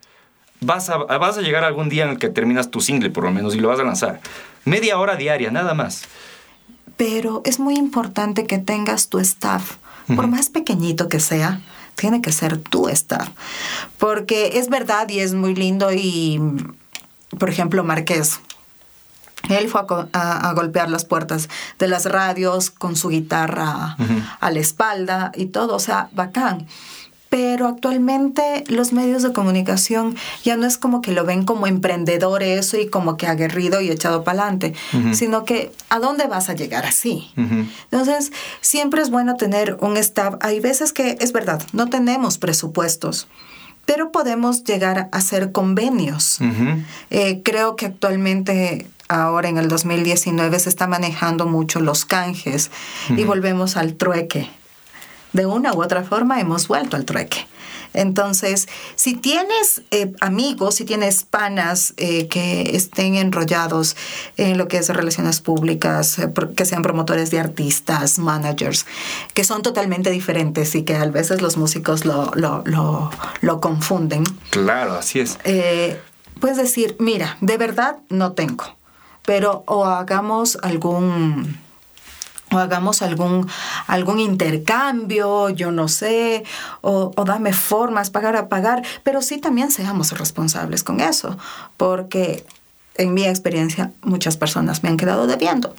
vas 0.62 0.92
a, 0.92 0.98
vas 0.98 1.40
a 1.40 1.42
llegar 1.42 1.64
algún 1.64 1.90
día 1.90 2.04
en 2.04 2.12
el 2.12 2.20
que 2.20 2.30
terminas 2.30 2.70
tu 2.70 2.82
single 2.82 3.10
por 3.10 3.24
lo 3.24 3.32
menos 3.32 3.56
y 3.56 3.60
lo 3.60 3.70
vas 3.70 3.80
a 3.80 3.84
lanzar. 3.84 4.22
Media 4.64 5.00
hora 5.00 5.16
diaria, 5.16 5.50
nada 5.50 5.74
más. 5.74 6.08
Pero 6.98 7.42
es 7.46 7.60
muy 7.60 7.76
importante 7.76 8.46
que 8.46 8.58
tengas 8.58 9.08
tu 9.08 9.20
staff, 9.20 9.78
por 10.16 10.28
más 10.28 10.50
pequeñito 10.50 11.10
que 11.10 11.20
sea, 11.20 11.62
tiene 11.96 12.22
que 12.22 12.32
ser 12.32 12.58
tu 12.58 12.90
staff. 12.90 13.30
Porque 13.98 14.60
es 14.60 14.70
verdad 14.70 15.08
y 15.10 15.20
es 15.20 15.34
muy 15.34 15.54
lindo 15.54 15.92
y 15.94 16.42
por 17.38 17.50
ejemplo, 17.50 17.84
Marqués. 17.84 18.40
Él 19.50 19.70
fue 19.70 19.82
a, 20.14 20.54
golpear 20.54 20.90
las 20.90 21.06
puertas 21.06 21.48
de 21.80 21.88
las 21.88 22.06
radios 22.06 22.70
con 22.70 22.96
su 22.96 23.10
guitarra 23.10 23.96
a 24.40 24.52
la 24.52 24.60
espalda 24.60 25.32
y 25.36 25.46
todo, 25.48 25.76
o 25.76 25.80
sea, 25.80 26.10
bacán. 26.14 26.68
Pero 27.38 27.68
actualmente 27.68 28.64
los 28.66 28.94
medios 28.94 29.22
de 29.22 29.32
comunicación 29.32 30.16
ya 30.44 30.58
no 30.58 30.66
es 30.66 30.80
como 30.80 31.02
que 31.02 31.12
lo 31.12 31.24
ven 31.24 31.46
como 31.46 31.68
emprendedor 31.68 32.42
eso 32.42 32.80
y 32.80 32.88
como 32.88 33.16
que 33.16 33.28
aguerrido 33.28 33.80
y 33.80 33.92
echado 33.92 34.24
para 34.24 34.42
adelante, 34.42 34.74
sino 35.14 35.44
que 35.44 35.72
¿a 35.92 36.00
dónde 36.00 36.26
vas 36.26 36.50
a 36.50 36.56
llegar 36.56 36.88
así? 36.88 37.30
Entonces, 37.36 38.32
siempre 38.62 39.04
es 39.04 39.12
bueno 39.12 39.36
tener 39.36 39.78
un 39.82 39.98
staff. 39.98 40.34
Hay 40.40 40.60
veces 40.60 40.94
que 40.94 41.16
es 41.20 41.32
verdad, 41.32 41.62
no 41.74 41.90
tenemos 41.90 42.40
presupuestos 42.40 43.28
pero 43.86 44.12
podemos 44.12 44.64
llegar 44.66 44.98
a 44.98 45.10
hacer 45.12 45.52
convenios. 45.54 46.40
Eh, 47.10 47.42
creo 47.46 47.76
que 47.78 47.86
actualmente, 47.86 48.88
ahora 49.08 49.48
en 49.48 49.58
el 49.58 49.70
2019, 49.70 50.60
se 50.60 50.68
está 50.70 50.88
manejando 50.88 51.46
mucho 51.46 51.80
los 51.80 52.04
canjes 52.04 52.70
y 53.16 53.24
volvemos 53.24 53.78
al 53.78 53.94
trueque 53.94 54.50
de 55.38 55.46
una 55.46 55.74
u 55.74 55.82
otra 55.82 56.04
forma 56.04 56.42
hemos 56.42 56.68
vuelto 56.68 56.98
al 56.98 57.06
trueque. 57.06 57.48
Entonces, 57.94 58.68
si 58.96 59.14
tienes 59.16 59.82
eh, 59.92 60.14
amigos, 60.20 60.76
si 60.76 60.86
tienes 60.86 61.24
panas 61.24 61.94
eh, 61.98 62.28
que 62.28 62.76
estén 62.76 63.16
enrollados 63.16 63.96
en 64.36 64.58
lo 64.58 64.68
que 64.68 64.78
es 64.78 64.90
relaciones 64.90 65.40
públicas, 65.40 66.20
eh, 66.20 66.32
que 66.56 66.66
sean 66.66 66.82
promotores 66.82 67.32
de 67.32 67.40
artistas, 67.40 68.20
managers, 68.20 68.86
que 69.34 69.44
son 69.44 69.62
totalmente 69.62 70.10
diferentes 70.10 70.76
y 70.76 70.84
que 70.84 70.96
a 70.96 71.06
veces 71.06 71.42
los 71.42 71.56
músicos 71.56 72.04
lo, 72.04 72.32
lo, 72.36 72.64
lo, 72.66 73.10
lo 73.42 73.62
confunden. 73.62 74.24
Claro, 74.50 74.94
así 74.94 75.20
es. 75.22 75.38
puedes 76.40 76.58
decir, 76.58 76.96
mira, 77.00 77.38
de 77.42 77.58
verdad 77.58 77.98
no 78.10 78.34
tengo, 78.34 78.66
pero 79.24 79.64
o 79.66 79.86
hagamos 79.86 80.58
algún 80.62 81.67
o 82.52 82.58
hagamos 82.58 83.02
algún, 83.02 83.48
algún 83.88 84.20
intercambio, 84.20 85.50
yo 85.50 85.72
no 85.72 85.88
sé, 85.88 86.44
o, 86.82 87.12
o, 87.16 87.24
dame 87.26 87.54
formas, 87.54 88.10
pagar 88.10 88.36
a 88.36 88.48
pagar, 88.48 88.84
pero 89.04 89.22
sí 89.22 89.38
también 89.38 89.72
seamos 89.72 90.18
responsables 90.18 90.84
con 90.84 91.02
eso, 91.02 91.38
porque 91.76 92.46
en 92.96 93.14
mi 93.14 93.26
experiencia 93.26 93.92
muchas 94.02 94.38
personas 94.38 94.84
me 94.84 94.90
han 94.90 94.98
quedado 94.98 95.28
debiendo. 95.28 95.74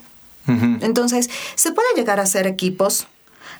Entonces, 0.81 1.29
se 1.53 1.71
puede 1.73 1.87
llegar 1.95 2.19
a 2.19 2.23
hacer 2.23 2.47
equipos, 2.47 3.05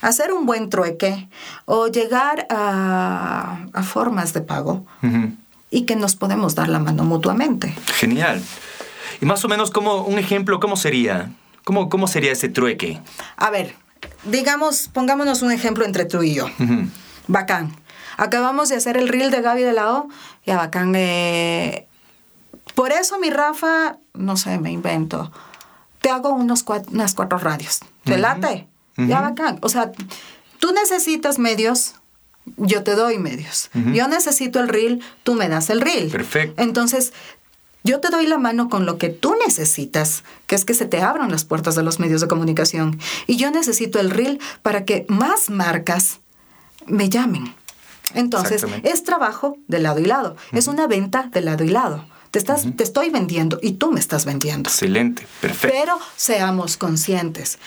hacer 0.01 0.33
un 0.33 0.47
buen 0.47 0.71
trueque 0.71 1.29
o 1.65 1.87
llegar 1.87 2.47
a, 2.49 3.59
a 3.73 3.83
formas 3.83 4.33
de 4.33 4.41
pago 4.41 4.87
y 5.69 5.83
que 5.83 5.95
nos 5.95 6.15
podemos 6.15 6.55
dar 6.55 6.67
la 6.67 6.79
mano 6.79 7.03
mutuamente. 7.03 7.75
Genial. 7.93 8.41
Y 9.21 9.25
más 9.27 9.45
o 9.45 9.47
menos 9.47 9.69
como 9.69 10.01
un 10.01 10.17
ejemplo, 10.17 10.59
¿cómo 10.59 10.77
sería? 10.77 11.29
¿Cómo, 11.89 12.07
sería 12.07 12.31
ese 12.31 12.49
trueque? 12.49 12.99
A 13.37 13.51
ver, 13.51 13.75
digamos, 14.23 14.89
pongámonos 14.91 15.43
un 15.43 15.51
ejemplo 15.51 15.85
entre 15.85 16.05
tú 16.05 16.23
y 16.23 16.33
yo. 16.33 16.47
Bacán. 17.27 17.75
Acabamos 18.17 18.69
de 18.69 18.75
hacer 18.75 18.97
el 18.97 19.07
reel 19.07 19.29
de 19.29 19.41
Gaby 19.41 19.61
de 19.61 19.73
la 19.73 19.93
O. 19.93 20.09
Ya, 20.45 20.57
bacán. 20.57 20.93
Eh, 20.95 21.87
por 22.73 22.91
eso, 22.91 23.19
mi 23.19 23.29
Rafa, 23.29 23.97
no 24.13 24.35
sé, 24.35 24.57
me 24.57 24.71
invento. 24.71 25.31
Te 26.01 26.09
hago 26.09 26.29
unos 26.29 26.65
unas 26.91 27.13
cuatro 27.13 27.37
radios. 27.37 27.81
¿Te 28.03 28.17
late? 28.17 28.67
Ya, 28.97 29.21
bacán. 29.21 29.59
O 29.61 29.69
sea, 29.69 29.91
tú 30.59 30.73
necesitas 30.73 31.39
medios, 31.39 31.95
yo 32.57 32.83
te 32.83 32.95
doy 32.95 33.19
medios. 33.19 33.69
Yo 33.93 34.07
necesito 34.07 34.59
el 34.59 34.69
reel, 34.69 35.03
tú 35.23 35.35
me 35.35 35.47
das 35.47 35.69
el 35.69 35.81
reel. 35.81 36.09
Perfecto. 36.09 36.61
Entonces, 36.61 37.13
yo 37.83 37.99
te 37.99 38.09
doy 38.09 38.27
la 38.27 38.37
mano 38.37 38.69
con 38.69 38.85
lo 38.85 38.97
que 38.97 39.09
tú 39.09 39.35
necesitas, 39.45 40.23
que 40.47 40.55
es 40.55 40.65
que 40.65 40.73
se 40.73 40.85
te 40.85 41.01
abran 41.01 41.31
las 41.31 41.45
puertas 41.45 41.75
de 41.75 41.83
los 41.83 41.99
medios 41.99 42.21
de 42.21 42.27
comunicación. 42.27 42.99
Y 43.25 43.37
yo 43.37 43.51
necesito 43.51 43.99
el 43.99 44.09
reel 44.09 44.39
para 44.61 44.85
que 44.85 45.05
más 45.07 45.49
marcas 45.49 46.19
me 46.85 47.09
llamen. 47.09 47.53
Entonces, 48.15 48.65
es 48.83 49.03
trabajo 49.03 49.57
de 49.67 49.79
lado 49.79 49.99
y 49.99 50.05
lado. 50.05 50.35
Es 50.51 50.67
una 50.67 50.87
venta 50.87 51.29
de 51.31 51.41
lado 51.41 51.63
y 51.63 51.69
lado. 51.69 52.05
Te, 52.31 52.37
estás, 52.37 52.67
te 52.75 52.83
estoy 52.83 53.09
vendiendo 53.09 53.59
y 53.61 53.73
tú 53.73 53.91
me 53.91 53.99
estás 53.99 54.25
vendiendo. 54.25 54.69
Excelente, 54.69 55.25
perfecto. 55.41 55.75
Pero 55.79 55.99
seamos 56.15 56.77
conscientes. 56.77 57.57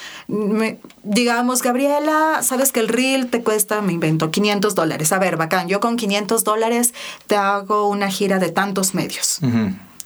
digamos, 1.02 1.62
Gabriela, 1.62 2.40
sabes 2.42 2.70
que 2.70 2.78
el 2.78 2.86
reel 2.86 3.28
te 3.28 3.42
cuesta, 3.42 3.82
me 3.82 3.92
invento, 3.92 4.30
500 4.30 4.74
dólares. 4.76 5.12
A 5.12 5.18
ver, 5.18 5.36
bacán, 5.36 5.66
yo 5.66 5.80
con 5.80 5.96
500 5.96 6.44
dólares 6.44 6.94
te 7.26 7.34
hago 7.36 7.88
una 7.88 8.08
gira 8.08 8.38
de 8.38 8.50
tantos 8.50 8.94
medios. 8.94 9.40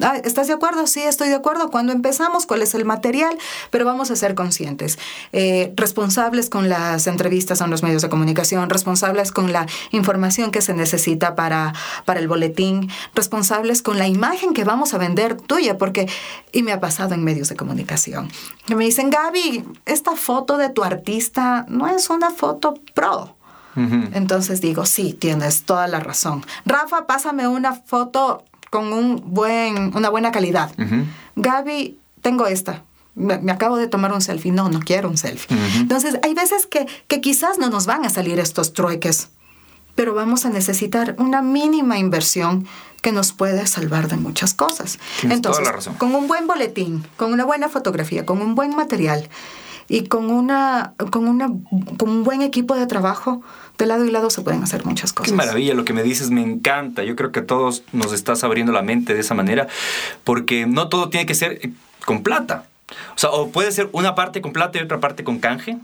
Ah, 0.00 0.16
¿Estás 0.22 0.46
de 0.46 0.52
acuerdo? 0.52 0.86
Sí, 0.86 1.02
estoy 1.02 1.28
de 1.28 1.34
acuerdo. 1.34 1.70
Cuando 1.70 1.92
empezamos, 1.92 2.46
¿cuál 2.46 2.62
es 2.62 2.74
el 2.74 2.84
material? 2.84 3.36
Pero 3.70 3.84
vamos 3.84 4.10
a 4.10 4.16
ser 4.16 4.34
conscientes. 4.34 4.98
Eh, 5.32 5.72
responsables 5.76 6.50
con 6.50 6.68
las 6.68 7.06
entrevistas 7.06 7.60
en 7.60 7.70
los 7.70 7.82
medios 7.82 8.02
de 8.02 8.08
comunicación, 8.08 8.68
responsables 8.68 9.32
con 9.32 9.52
la 9.52 9.66
información 9.92 10.50
que 10.50 10.60
se 10.60 10.74
necesita 10.74 11.34
para, 11.34 11.72
para 12.04 12.20
el 12.20 12.28
boletín, 12.28 12.90
responsables 13.14 13.82
con 13.82 13.98
la 13.98 14.06
imagen 14.06 14.54
que 14.54 14.64
vamos 14.64 14.94
a 14.94 14.98
vender 14.98 15.36
tuya, 15.36 15.78
porque, 15.78 16.08
y 16.52 16.62
me 16.62 16.72
ha 16.72 16.80
pasado 16.80 17.14
en 17.14 17.24
medios 17.24 17.48
de 17.48 17.56
comunicación, 17.56 18.30
que 18.66 18.74
me 18.74 18.84
dicen, 18.84 19.10
Gaby, 19.10 19.64
esta 19.86 20.16
foto 20.16 20.58
de 20.58 20.68
tu 20.68 20.84
artista 20.84 21.64
no 21.68 21.86
es 21.88 22.10
una 22.10 22.30
foto 22.30 22.74
pro. 22.94 23.34
Entonces 24.14 24.62
digo, 24.62 24.86
sí, 24.86 25.12
tienes 25.12 25.64
toda 25.64 25.86
la 25.86 26.00
razón. 26.00 26.46
Rafa, 26.64 27.06
pásame 27.06 27.46
una 27.46 27.74
foto 27.74 28.42
con 28.70 28.92
un 28.92 29.22
buen, 29.26 29.96
una 29.96 30.08
buena 30.10 30.32
calidad. 30.32 30.72
Gaby, 31.36 31.98
tengo 32.22 32.46
esta. 32.46 32.84
Me, 33.14 33.34
acabo 33.50 33.76
de 33.76 33.88
tomar 33.88 34.12
un 34.12 34.20
selfie. 34.20 34.52
No, 34.52 34.68
no 34.68 34.80
quiero 34.80 35.08
un 35.08 35.16
selfie. 35.16 35.56
Entonces, 35.76 36.18
hay 36.22 36.34
veces 36.34 36.66
que, 36.66 36.86
que 37.08 37.20
quizás 37.20 37.58
no 37.58 37.70
nos 37.70 37.86
van 37.86 38.04
a 38.04 38.10
salir 38.10 38.38
estos 38.38 38.72
trueques, 38.72 39.28
pero 39.94 40.14
vamos 40.14 40.44
a 40.44 40.50
necesitar 40.50 41.16
una 41.18 41.42
mínima 41.42 41.98
inversión 41.98 42.66
que 43.02 43.12
nos 43.12 43.32
puede 43.32 43.66
salvar 43.66 44.08
de 44.08 44.16
muchas 44.16 44.52
cosas. 44.52 44.98
Entonces, 45.22 45.68
con 45.98 46.14
un 46.14 46.26
buen 46.26 46.46
boletín, 46.46 47.06
con 47.16 47.32
una 47.32 47.44
buena 47.44 47.68
fotografía, 47.68 48.26
con 48.26 48.42
un 48.42 48.54
buen 48.54 48.74
material 48.74 49.28
y 49.88 50.04
con, 50.04 50.30
una, 50.30 50.94
con, 51.10 51.28
una, 51.28 51.48
con 51.98 52.10
un 52.10 52.24
buen 52.24 52.42
equipo 52.42 52.74
de 52.74 52.86
trabajo, 52.86 53.42
de 53.78 53.86
lado 53.86 54.04
y 54.04 54.10
lado 54.10 54.30
se 54.30 54.42
pueden 54.42 54.62
hacer 54.62 54.84
muchas 54.84 55.12
cosas. 55.12 55.30
Qué 55.30 55.36
maravilla 55.36 55.74
lo 55.74 55.84
que 55.84 55.92
me 55.92 56.02
dices, 56.02 56.30
me 56.30 56.42
encanta. 56.42 57.04
Yo 57.04 57.14
creo 57.16 57.32
que 57.32 57.40
a 57.40 57.46
todos 57.46 57.82
nos 57.92 58.12
estás 58.12 58.42
abriendo 58.44 58.72
la 58.72 58.82
mente 58.82 59.14
de 59.14 59.20
esa 59.20 59.34
manera, 59.34 59.68
porque 60.24 60.66
no 60.66 60.88
todo 60.88 61.08
tiene 61.08 61.26
que 61.26 61.34
ser 61.34 61.70
con 62.04 62.22
plata. 62.22 62.66
O 63.14 63.18
sea, 63.18 63.30
o 63.30 63.50
puede 63.50 63.72
ser 63.72 63.88
una 63.92 64.14
parte 64.14 64.40
con 64.40 64.52
plata 64.52 64.78
y 64.78 64.82
otra 64.82 65.00
parte 65.00 65.24
con 65.24 65.38
canje. 65.38 65.78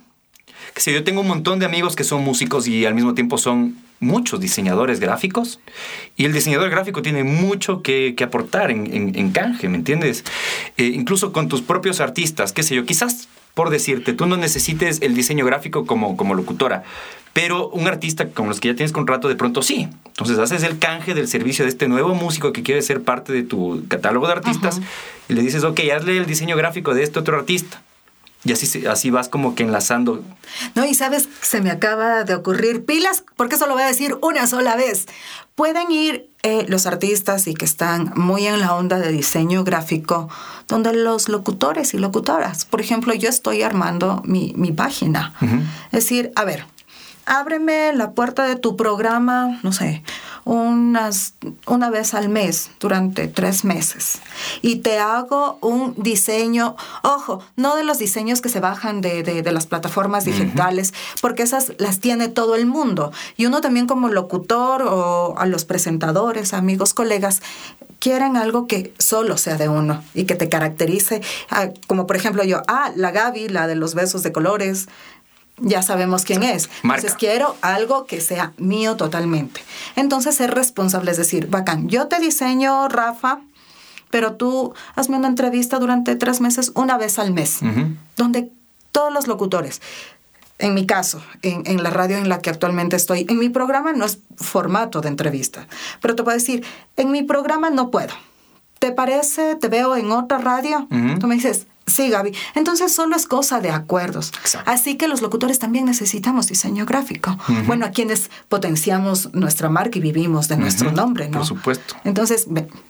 Que 0.74 0.80
si 0.80 0.92
yo 0.92 1.04
tengo 1.04 1.20
un 1.20 1.28
montón 1.28 1.58
de 1.58 1.66
amigos 1.66 1.96
que 1.96 2.04
son 2.04 2.22
músicos 2.22 2.66
y 2.66 2.86
al 2.86 2.94
mismo 2.94 3.14
tiempo 3.14 3.36
son 3.36 3.76
muchos 4.00 4.40
diseñadores 4.40 5.00
gráficos 5.00 5.60
y 6.16 6.24
el 6.24 6.32
diseñador 6.32 6.70
gráfico 6.70 7.02
tiene 7.02 7.24
mucho 7.24 7.82
que, 7.82 8.14
aportar 8.22 8.70
en, 8.70 9.32
canje, 9.32 9.68
¿me 9.68 9.76
entiendes? 9.76 10.24
Eh, 10.76 10.86
incluso 10.86 11.32
con 11.32 11.48
tus 11.48 11.62
propios 11.62 12.00
artistas, 12.00 12.52
qué 12.52 12.62
sé 12.62 12.74
yo, 12.74 12.84
quizás 12.84 13.28
por 13.54 13.70
decirte, 13.70 14.12
tú 14.12 14.26
no 14.26 14.36
necesites 14.36 15.00
el 15.02 15.14
diseño 15.14 15.44
gráfico 15.44 15.86
como, 15.86 16.16
como 16.16 16.34
locutora, 16.34 16.84
pero 17.32 17.68
un 17.68 17.86
artista 17.86 18.28
como 18.28 18.48
los 18.48 18.60
que 18.60 18.68
ya 18.68 18.74
tienes 18.74 18.92
contrato, 18.92 19.28
de 19.28 19.36
pronto 19.36 19.62
sí. 19.62 19.88
Entonces 20.06 20.38
haces 20.38 20.62
el 20.62 20.78
canje 20.78 21.14
del 21.14 21.28
servicio 21.28 21.64
de 21.64 21.70
este 21.70 21.88
nuevo 21.88 22.14
músico 22.14 22.52
que 22.52 22.62
quiere 22.62 22.82
ser 22.82 23.02
parte 23.02 23.32
de 23.32 23.42
tu 23.42 23.84
catálogo 23.88 24.26
de 24.26 24.34
artistas 24.34 24.80
y 25.28 25.34
le 25.34 25.42
dices, 25.42 25.64
ok, 25.64 25.80
hazle 25.94 26.18
el 26.18 26.26
diseño 26.26 26.56
gráfico 26.56 26.94
de 26.94 27.02
este 27.02 27.18
otro 27.18 27.36
artista. 27.36 27.82
Y 28.44 28.52
así, 28.52 28.86
así 28.86 29.10
vas 29.10 29.28
como 29.28 29.54
que 29.54 29.62
enlazando. 29.62 30.24
No, 30.74 30.84
y 30.84 30.94
sabes, 30.94 31.28
se 31.42 31.60
me 31.60 31.70
acaba 31.70 32.24
de 32.24 32.34
ocurrir 32.34 32.84
pilas, 32.84 33.24
porque 33.36 33.54
eso 33.54 33.66
lo 33.68 33.74
voy 33.74 33.84
a 33.84 33.86
decir 33.86 34.16
una 34.20 34.48
sola 34.48 34.74
vez. 34.74 35.06
Pueden 35.54 35.92
ir 35.92 36.28
eh, 36.42 36.66
los 36.68 36.86
artistas 36.86 37.46
y 37.46 37.54
que 37.54 37.64
están 37.64 38.12
muy 38.16 38.46
en 38.46 38.58
la 38.58 38.74
onda 38.74 38.98
de 38.98 39.12
diseño 39.12 39.62
gráfico, 39.62 40.28
donde 40.72 40.94
los 40.94 41.28
locutores 41.28 41.92
y 41.92 41.98
locutoras, 41.98 42.64
por 42.64 42.80
ejemplo, 42.80 43.12
yo 43.12 43.28
estoy 43.28 43.62
armando 43.62 44.22
mi, 44.24 44.54
mi 44.56 44.72
página. 44.72 45.34
Es 45.92 46.04
decir, 46.04 46.32
a 46.34 46.44
ver, 46.44 46.64
ábreme 47.26 47.92
la 47.92 48.12
puerta 48.12 48.44
de 48.44 48.56
tu 48.56 48.74
programa, 48.74 49.60
no 49.62 49.72
sé, 49.72 50.02
unas, 50.44 51.34
una 51.66 51.90
vez 51.90 52.14
al 52.14 52.30
mes 52.30 52.70
durante 52.80 53.28
tres 53.28 53.66
meses 53.66 54.20
y 54.62 54.76
te 54.76 54.98
hago 54.98 55.58
un 55.60 55.94
diseño, 55.98 56.74
ojo, 57.02 57.44
no 57.56 57.76
de 57.76 57.84
los 57.84 57.98
diseños 57.98 58.40
que 58.40 58.48
se 58.48 58.60
bajan 58.60 59.02
de, 59.02 59.22
de, 59.22 59.52
las 59.52 59.66
plataformas 59.66 60.24
digitales, 60.24 60.94
porque 61.20 61.42
esas 61.42 61.74
las 61.76 62.00
tiene 62.00 62.28
todo 62.28 62.54
el 62.54 62.64
mundo. 62.64 63.12
Y 63.36 63.44
uno 63.44 63.60
también 63.60 63.86
como 63.86 64.08
locutor 64.08 64.82
o 64.82 65.34
a 65.36 65.44
los 65.44 65.66
presentadores, 65.66 66.54
amigos, 66.54 66.94
colegas, 66.94 67.42
quieren 68.02 68.36
algo 68.36 68.66
que 68.66 68.92
solo 68.98 69.36
sea 69.36 69.56
de 69.56 69.68
uno 69.68 70.02
y 70.12 70.24
que 70.24 70.34
te 70.34 70.48
caracterice, 70.48 71.22
ah, 71.50 71.68
como 71.86 72.08
por 72.08 72.16
ejemplo 72.16 72.42
yo, 72.42 72.60
ah, 72.66 72.90
la 72.96 73.12
Gaby, 73.12 73.48
la 73.48 73.68
de 73.68 73.76
los 73.76 73.94
besos 73.94 74.24
de 74.24 74.32
colores, 74.32 74.88
ya 75.58 75.82
sabemos 75.82 76.24
quién 76.24 76.42
es. 76.42 76.68
Entonces 76.82 77.14
quiero 77.14 77.54
algo 77.60 78.06
que 78.06 78.20
sea 78.20 78.54
mío 78.56 78.96
totalmente. 78.96 79.60
Entonces 79.94 80.34
ser 80.34 80.52
responsable, 80.52 81.12
es 81.12 81.16
decir, 81.16 81.46
bacán, 81.46 81.88
yo 81.88 82.08
te 82.08 82.18
diseño, 82.18 82.88
Rafa, 82.88 83.38
pero 84.10 84.34
tú 84.34 84.74
hazme 84.96 85.16
una 85.16 85.28
entrevista 85.28 85.78
durante 85.78 86.16
tres 86.16 86.40
meses, 86.40 86.72
una 86.74 86.98
vez 86.98 87.20
al 87.20 87.32
mes, 87.32 87.60
donde 88.16 88.50
todos 88.90 89.12
los 89.12 89.28
locutores, 89.28 89.80
en 90.58 90.74
mi 90.74 90.86
caso, 90.86 91.22
en, 91.42 91.62
en, 91.66 91.82
la 91.82 91.90
radio 91.90 92.16
en 92.16 92.28
la 92.28 92.40
que 92.40 92.50
actualmente 92.50 92.96
estoy, 92.96 93.26
en 93.28 93.38
mi 93.38 93.48
programa 93.48 93.92
no 93.92 94.04
es 94.04 94.20
formato 94.36 95.00
de 95.00 95.08
entrevista, 95.08 95.66
pero 96.00 96.14
te 96.14 96.22
puedo 96.22 96.36
decir, 96.36 96.64
en 96.96 97.10
mi 97.10 97.22
programa 97.22 97.70
no 97.70 97.90
puedo. 97.90 98.14
¿Te 98.78 98.90
parece? 98.90 99.54
Te 99.54 99.68
veo 99.68 99.94
en 99.94 100.10
otra 100.10 100.38
radio. 100.38 100.88
Tú 101.20 101.28
me 101.28 101.36
dices, 101.36 101.68
Sí, 101.86 102.10
Gaby. 102.10 102.34
Entonces 102.54 102.94
solo 102.94 103.16
es 103.16 103.26
cosa 103.26 103.60
de 103.60 103.70
acuerdos. 103.70 104.32
Así 104.66 104.96
que 104.96 105.08
los 105.08 105.20
locutores 105.20 105.58
también 105.58 105.84
necesitamos 105.84 106.46
diseño 106.46 106.86
gráfico. 106.86 107.36
Bueno, 107.66 107.86
a 107.86 107.90
quienes 107.90 108.30
potenciamos 108.48 109.32
nuestra 109.34 109.68
marca 109.68 109.98
y 109.98 110.02
vivimos 110.02 110.48
de 110.48 110.56
nuestro 110.56 110.92
nombre, 110.92 111.28
¿no? 111.28 111.38
Por 111.38 111.46
supuesto. 111.46 111.96
Entonces, 112.04 112.46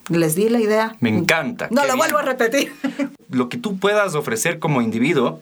les 0.09 0.35
di 0.35 0.49
la 0.49 0.61
idea. 0.61 0.97
Me 1.01 1.09
encanta. 1.09 1.69
No 1.71 1.85
lo 1.87 1.97
vuelvo 1.97 2.19
a 2.19 2.23
repetir. 2.23 2.73
Lo 3.31 3.49
que 3.49 3.57
tú 3.57 3.79
puedas 3.79 4.15
ofrecer 4.15 4.59
como 4.59 4.83
individuo 4.83 5.41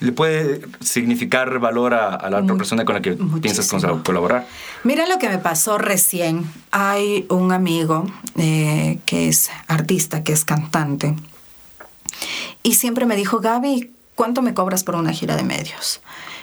le 0.00 0.12
puede 0.12 0.60
significar 0.80 1.58
valor 1.58 1.94
a, 1.94 2.28
la 2.28 2.40
otra 2.40 2.54
persona 2.54 2.84
con 2.84 2.96
la 2.96 3.00
que 3.00 3.16
piensas 3.40 3.66
colaborar. 4.04 4.46
Mira 4.84 5.06
lo 5.08 5.18
que 5.18 5.30
me 5.30 5.38
pasó 5.38 5.78
recién. 5.78 6.44
Hay 6.70 7.24
un 7.30 7.52
amigo 7.52 8.04
eh, 8.36 8.98
que 9.06 9.28
es 9.28 9.48
artista, 9.68 10.22
que 10.22 10.34
es 10.34 10.44
cantante 10.44 11.14
y 12.62 12.74
siempre 12.74 13.06
me 13.06 13.16
dijo, 13.16 13.40
Gaby, 13.40 13.92
¿cuánto 14.14 14.42
me 14.42 14.54
cobras 14.54 14.84
por 14.84 14.96
una 14.96 15.12
gira 15.12 15.36
de 15.36 15.44
medios? 15.44 16.00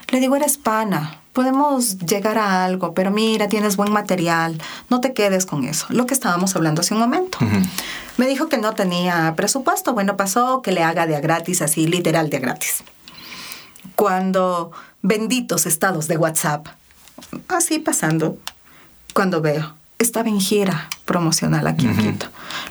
Le 0.10 0.20
digo, 0.20 0.36
eres 0.36 0.58
pana, 0.58 1.20
podemos 1.34 2.00
llegar 2.00 2.38
a 2.38 2.64
algo, 2.64 2.94
pero 2.94 3.12
mira, 3.12 3.48
tienes 3.48 3.76
buen 3.76 3.92
material, 3.92 4.60
no 4.90 5.02
te 5.02 5.14
quedes 5.14 5.46
con 5.46 5.66
eso. 5.66 5.86
Lo 5.90 6.06
que 6.06 6.14
estábamos 6.14 6.56
hablando 6.56 6.82
hace 6.82 6.94
un 6.94 7.02
momento. 7.02 7.38
Me 8.18 8.28
dijo 8.28 8.48
que 8.48 8.58
no 8.58 8.74
tenía 8.74 9.34
presupuesto. 9.36 9.94
Bueno, 9.94 10.18
pasó 10.18 10.62
que 10.62 10.72
le 10.72 10.82
haga 10.82 11.06
de 11.06 11.16
a 11.16 11.20
gratis, 11.20 11.62
así 11.62 11.86
literal 11.88 12.30
de 12.30 12.38
a 12.38 12.40
gratis. 12.40 12.84
Cuando 13.96 14.72
benditos 15.02 15.66
estados 15.66 16.08
de 16.08 16.18
WhatsApp, 16.18 16.68
así 17.50 17.80
pasando, 17.80 18.38
cuando 19.14 19.42
veo, 19.42 19.76
estaba 20.00 20.30
en 20.30 20.40
gira 20.40 20.90
promocional 21.06 21.68
aquí 21.68 21.86
en 21.86 21.98
Quito. 21.98 22.28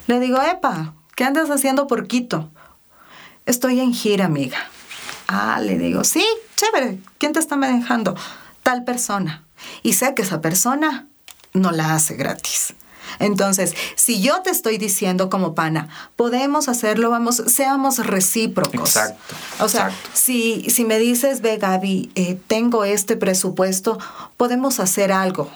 Le 0.07 0.21
digo, 0.21 0.41
epa, 0.43 0.95
¿qué 1.15 1.25
andas 1.25 1.51
haciendo 1.51 1.87
por 1.87 2.07
Quito? 2.07 2.51
Estoy 3.47 3.81
en 3.81 3.95
gira, 3.95 4.27
amiga. 4.27 4.59
Ah, 5.29 5.61
le 5.61 5.79
digo, 5.79 6.05
sí, 6.05 6.25
chévere. 6.57 6.99
¿Quién 7.19 7.33
te 7.33 7.39
está 7.39 7.57
manejando? 7.57 8.15
Tal 8.63 8.85
persona. 8.85 9.43
Y 9.83 9.95
sé 9.95 10.15
que 10.15 10.23
esa 10.23 10.41
persona 10.41 11.07
no 11.53 11.71
la 11.71 11.95
hace 11.95 12.15
gratis. 12.15 12.75
Entonces, 13.19 13.75
si 13.95 14.21
yo 14.21 14.43
te 14.43 14.51
estoy 14.51 14.79
diciendo 14.79 15.31
como 15.31 15.55
pana, 15.55 15.89
podemos 16.17 16.69
hacerlo, 16.69 17.09
vamos, 17.11 17.43
seamos 17.47 18.05
recíprocos. 18.05 18.97
Exacto. 18.97 19.35
O 19.61 19.69
sea, 19.69 19.91
Si, 20.13 20.67
si 20.71 20.85
me 20.85 20.99
dices, 20.99 21.41
ve 21.41 21.57
Gaby, 21.57 22.11
eh, 22.15 22.39
tengo 22.49 22.85
este 22.85 23.17
presupuesto, 23.17 23.99
podemos 24.37 24.81
hacer 24.81 25.13
algo. 25.13 25.51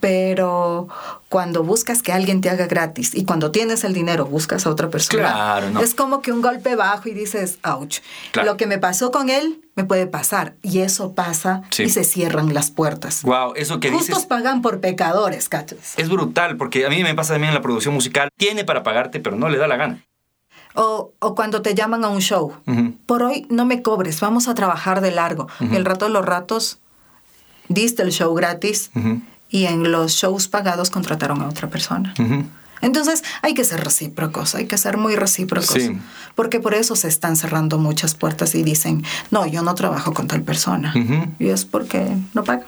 Pero 0.00 0.88
cuando 1.32 1.64
buscas 1.64 2.02
que 2.02 2.12
alguien 2.12 2.42
te 2.42 2.50
haga 2.50 2.66
gratis 2.66 3.14
y 3.14 3.24
cuando 3.24 3.50
tienes 3.50 3.84
el 3.84 3.94
dinero 3.94 4.26
buscas 4.26 4.66
a 4.66 4.70
otra 4.70 4.90
persona, 4.90 5.32
claro, 5.32 5.80
es 5.80 5.94
como 5.94 6.20
que 6.20 6.30
un 6.30 6.42
golpe 6.42 6.76
bajo 6.76 7.08
y 7.08 7.14
dices, 7.14 7.58
ouch. 7.64 8.00
Lo 8.44 8.58
que 8.58 8.66
me 8.66 8.76
pasó 8.76 9.10
con 9.10 9.30
él 9.30 9.62
me 9.74 9.84
puede 9.84 10.06
pasar. 10.06 10.56
Y 10.60 10.80
eso 10.80 11.14
pasa 11.14 11.62
y 11.78 11.88
se 11.88 12.04
cierran 12.04 12.52
las 12.52 12.70
puertas. 12.70 13.22
Wow, 13.22 13.54
eso 13.56 13.80
que 13.80 13.90
Justos 13.90 14.26
pagan 14.26 14.60
por 14.60 14.80
pecadores, 14.80 15.48
cachos. 15.48 15.94
Es 15.96 16.10
brutal, 16.10 16.58
porque 16.58 16.84
a 16.84 16.90
mí 16.90 17.02
me 17.02 17.14
pasa 17.14 17.32
también 17.32 17.48
en 17.48 17.54
la 17.54 17.62
producción 17.62 17.94
musical. 17.94 18.28
Tiene 18.36 18.64
para 18.66 18.82
pagarte, 18.82 19.18
pero 19.18 19.34
no 19.34 19.48
le 19.48 19.56
da 19.56 19.66
la 19.66 19.76
gana. 19.78 20.04
O, 20.74 21.14
o 21.18 21.34
cuando 21.34 21.62
te 21.62 21.74
llaman 21.74 22.04
a 22.04 22.10
un 22.10 22.20
show. 22.20 22.52
Por 23.06 23.22
hoy 23.22 23.46
no 23.48 23.64
me 23.64 23.80
cobres, 23.80 24.20
vamos 24.20 24.48
a 24.48 24.54
trabajar 24.54 25.00
de 25.00 25.12
largo. 25.12 25.48
El 25.60 25.86
rato 25.86 26.04
de 26.04 26.10
los 26.10 26.26
ratos 26.26 26.78
diste 27.68 28.02
el 28.02 28.12
show 28.12 28.34
gratis 28.34 28.90
y 29.52 29.66
en 29.66 29.92
los 29.92 30.14
shows 30.14 30.48
pagados 30.48 30.90
contrataron 30.90 31.40
a 31.42 31.48
otra 31.48 31.70
persona. 31.70 32.12
Entonces 32.80 33.22
hay 33.42 33.54
que 33.54 33.62
ser 33.62 33.84
recíprocos, 33.84 34.56
hay 34.56 34.66
que 34.66 34.76
ser 34.76 34.96
muy 34.96 35.14
recíprocos, 35.14 35.78
porque 36.34 36.58
por 36.58 36.74
eso 36.74 36.96
se 36.96 37.06
están 37.06 37.36
cerrando 37.36 37.78
muchas 37.78 38.16
puertas 38.16 38.56
y 38.56 38.64
dicen, 38.64 39.04
no, 39.30 39.46
yo 39.46 39.62
no 39.62 39.76
trabajo 39.76 40.12
con 40.12 40.26
tal 40.26 40.42
persona, 40.42 40.92
y 41.38 41.48
es 41.48 41.64
porque 41.64 42.04
no 42.34 42.42
pagan. 42.42 42.66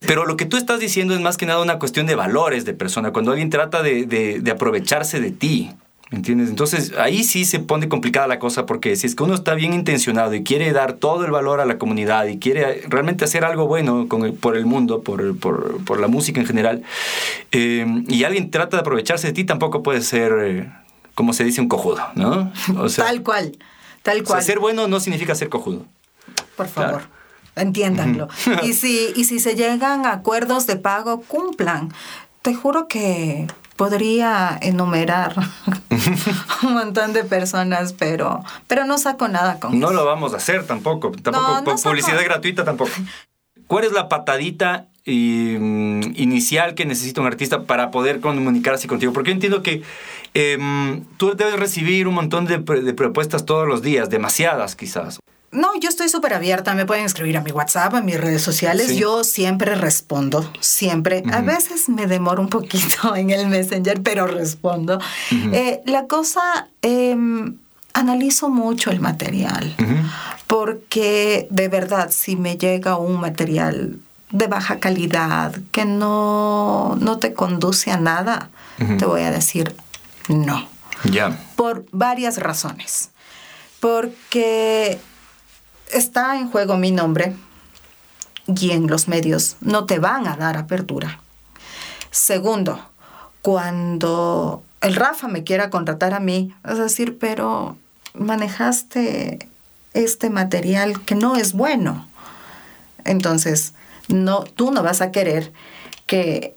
Pero 0.00 0.26
lo 0.26 0.36
que 0.36 0.46
tú 0.46 0.56
estás 0.56 0.80
diciendo 0.80 1.14
es 1.14 1.20
más 1.20 1.36
que 1.36 1.46
nada 1.46 1.62
una 1.62 1.78
cuestión 1.78 2.06
de 2.06 2.16
valores 2.16 2.64
de 2.64 2.74
persona, 2.74 3.12
cuando 3.12 3.30
alguien 3.30 3.50
trata 3.50 3.82
de, 3.82 4.04
de 4.04 4.50
aprovecharse 4.50 5.20
de 5.20 5.30
ti, 5.30 5.70
entiendes? 6.16 6.50
Entonces 6.50 6.92
ahí 6.98 7.24
sí 7.24 7.44
se 7.44 7.58
pone 7.58 7.88
complicada 7.88 8.26
la 8.26 8.38
cosa 8.38 8.66
porque 8.66 8.96
si 8.96 9.06
es 9.06 9.14
que 9.14 9.22
uno 9.22 9.34
está 9.34 9.54
bien 9.54 9.72
intencionado 9.72 10.34
y 10.34 10.42
quiere 10.42 10.72
dar 10.72 10.94
todo 10.94 11.24
el 11.24 11.30
valor 11.30 11.60
a 11.60 11.64
la 11.64 11.78
comunidad 11.78 12.26
y 12.26 12.38
quiere 12.38 12.82
realmente 12.88 13.24
hacer 13.24 13.44
algo 13.44 13.66
bueno 13.66 14.08
con 14.08 14.36
por 14.36 14.56
el 14.56 14.66
mundo, 14.66 15.02
por, 15.02 15.38
por, 15.38 15.84
por, 15.84 16.00
la 16.00 16.08
música 16.08 16.40
en 16.40 16.46
general, 16.46 16.82
eh, 17.50 17.86
y 18.08 18.24
alguien 18.24 18.50
trata 18.50 18.76
de 18.76 18.80
aprovecharse 18.80 19.28
de 19.28 19.32
ti, 19.32 19.44
tampoco 19.44 19.82
puede 19.82 20.02
ser, 20.02 20.32
eh, 20.40 20.72
como 21.14 21.32
se 21.32 21.44
dice, 21.44 21.60
un 21.60 21.68
cojudo, 21.68 22.02
¿no? 22.14 22.52
O 22.78 22.88
sea, 22.88 23.06
tal 23.06 23.22
cual, 23.22 23.56
tal 24.02 24.22
cual. 24.22 24.42
ser 24.42 24.58
bueno 24.58 24.88
no 24.88 25.00
significa 25.00 25.34
ser 25.34 25.48
cojudo. 25.48 25.86
Por 26.56 26.68
favor. 26.68 27.02
Entiéndanlo. 27.56 28.28
y, 28.62 28.72
si, 28.72 29.12
y 29.14 29.24
si 29.24 29.38
se 29.38 29.54
llegan 29.54 30.06
a 30.06 30.12
acuerdos 30.12 30.66
de 30.66 30.76
pago, 30.76 31.20
cumplan. 31.22 31.92
Te 32.40 32.54
juro 32.54 32.88
que 32.88 33.46
podría 33.76 34.58
enumerar 34.60 35.34
un 36.62 36.74
montón 36.74 37.12
de 37.12 37.24
personas, 37.24 37.92
pero, 37.92 38.44
pero 38.66 38.84
no 38.84 38.98
saco 38.98 39.28
nada 39.28 39.58
con 39.58 39.78
no 39.78 39.86
eso. 39.86 39.94
No 39.94 40.00
lo 40.00 40.06
vamos 40.06 40.34
a 40.34 40.36
hacer 40.36 40.66
tampoco. 40.66 41.12
Tampoco 41.12 41.76
publicidad 41.82 42.22
gratuita 42.24 42.64
tampoco. 42.64 42.92
¿Cuál 43.66 43.84
es 43.84 43.92
la 43.92 44.08
patadita 44.08 44.86
mm, 45.06 46.02
inicial 46.16 46.74
que 46.74 46.84
necesita 46.84 47.20
un 47.20 47.26
artista 47.26 47.62
para 47.62 47.90
poder 47.90 48.20
comunicarse 48.20 48.86
contigo? 48.88 49.12
Porque 49.12 49.30
yo 49.30 49.34
entiendo 49.34 49.62
que 49.62 49.82
em, 50.34 51.04
tú 51.16 51.34
debes 51.34 51.58
recibir 51.58 52.06
un 52.06 52.14
montón 52.14 52.44
de, 52.46 52.58
de 52.58 52.94
propuestas 52.94 53.46
todos 53.46 53.66
los 53.66 53.82
días, 53.82 54.10
demasiadas 54.10 54.76
quizás. 54.76 55.20
No, 55.52 55.68
yo 55.78 55.90
estoy 55.90 56.08
súper 56.08 56.32
abierta. 56.32 56.74
Me 56.74 56.86
pueden 56.86 57.04
escribir 57.04 57.36
a 57.36 57.42
mi 57.42 57.50
WhatsApp, 57.52 57.94
a 57.94 58.00
mis 58.00 58.18
redes 58.18 58.40
sociales. 58.40 58.96
Yo 58.96 59.22
siempre 59.22 59.74
respondo, 59.74 60.50
siempre. 60.60 61.22
A 61.30 61.42
veces 61.42 61.90
me 61.90 62.06
demoro 62.06 62.40
un 62.40 62.48
poquito 62.48 63.14
en 63.16 63.30
el 63.30 63.48
Messenger, 63.48 64.02
pero 64.02 64.26
respondo. 64.26 64.98
Eh, 65.30 65.82
la 65.84 66.06
cosa, 66.06 66.68
em, 66.80 67.58
analizo 67.92 68.48
mucho 68.48 68.90
el 68.90 69.00
material, 69.00 69.76
porque 70.46 71.46
de 71.50 71.68
verdad, 71.68 72.10
si 72.10 72.36
me 72.36 72.56
llega 72.56 72.96
un 72.96 73.20
material 73.20 73.98
de 74.30 74.46
baja 74.46 74.80
calidad, 74.80 75.54
que 75.70 75.84
no, 75.84 76.96
no 76.98 77.18
te 77.18 77.34
conduce 77.34 77.90
a 77.90 77.98
nada, 77.98 78.48
te 78.98 79.04
voy 79.04 79.20
a 79.20 79.30
decir 79.30 79.76
no. 80.28 80.66
Ya. 81.04 81.38
Por 81.56 81.84
varias 81.90 82.38
razones. 82.38 83.10
Porque 83.80 84.98
está 85.92 86.38
en 86.38 86.50
juego 86.50 86.76
mi 86.76 86.90
nombre 86.90 87.34
y 88.46 88.70
en 88.72 88.86
los 88.86 89.08
medios 89.08 89.56
no 89.60 89.84
te 89.86 89.98
van 89.98 90.26
a 90.26 90.36
dar 90.36 90.56
apertura. 90.56 91.20
Segundo, 92.10 92.80
cuando 93.40 94.62
el 94.80 94.94
Rafa 94.94 95.28
me 95.28 95.44
quiera 95.44 95.70
contratar 95.70 96.14
a 96.14 96.20
mí, 96.20 96.54
es 96.68 96.78
decir, 96.78 97.18
pero 97.18 97.76
manejaste 98.14 99.48
este 99.94 100.30
material 100.30 101.00
que 101.04 101.14
no 101.14 101.36
es 101.36 101.52
bueno. 101.52 102.06
Entonces, 103.04 103.74
no, 104.08 104.44
tú 104.44 104.70
no 104.72 104.82
vas 104.82 105.00
a 105.00 105.10
querer 105.10 105.52
que, 106.06 106.54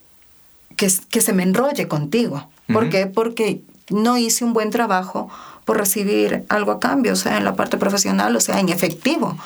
que, 0.75 0.89
se 0.89 1.33
me 1.33 1.43
enrolle 1.43 1.87
contigo. 1.87 2.49
¿Por 2.71 2.89
qué? 2.89 3.07
Porque 3.07 3.61
no 3.89 4.17
hice 4.17 4.43
un 4.43 4.53
buen 4.53 4.71
trabajo 4.71 5.29
por 5.65 5.77
recibir 5.77 6.45
algo 6.47 6.71
a 6.71 6.79
cambio, 6.79 7.15
sea 7.15 7.37
en 7.37 7.43
la 7.43 7.55
parte 7.55 7.77
profesional 7.77 8.35
o 8.35 8.39
sea 8.39 8.59
en 8.59 8.69
efectivo. 8.69 9.37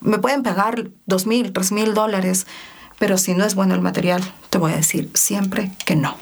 Me 0.00 0.18
pueden 0.18 0.42
pagar 0.42 0.88
dos 1.06 1.26
mil, 1.26 1.52
tres 1.52 1.72
mil 1.72 1.94
dólares, 1.94 2.46
pero 2.98 3.18
si 3.18 3.34
no 3.34 3.44
es 3.44 3.54
bueno 3.54 3.74
el 3.74 3.80
material, 3.80 4.22
te 4.50 4.58
voy 4.58 4.72
a 4.72 4.76
decir 4.76 5.10
siempre 5.14 5.72
que 5.84 5.96
no. 5.96 6.16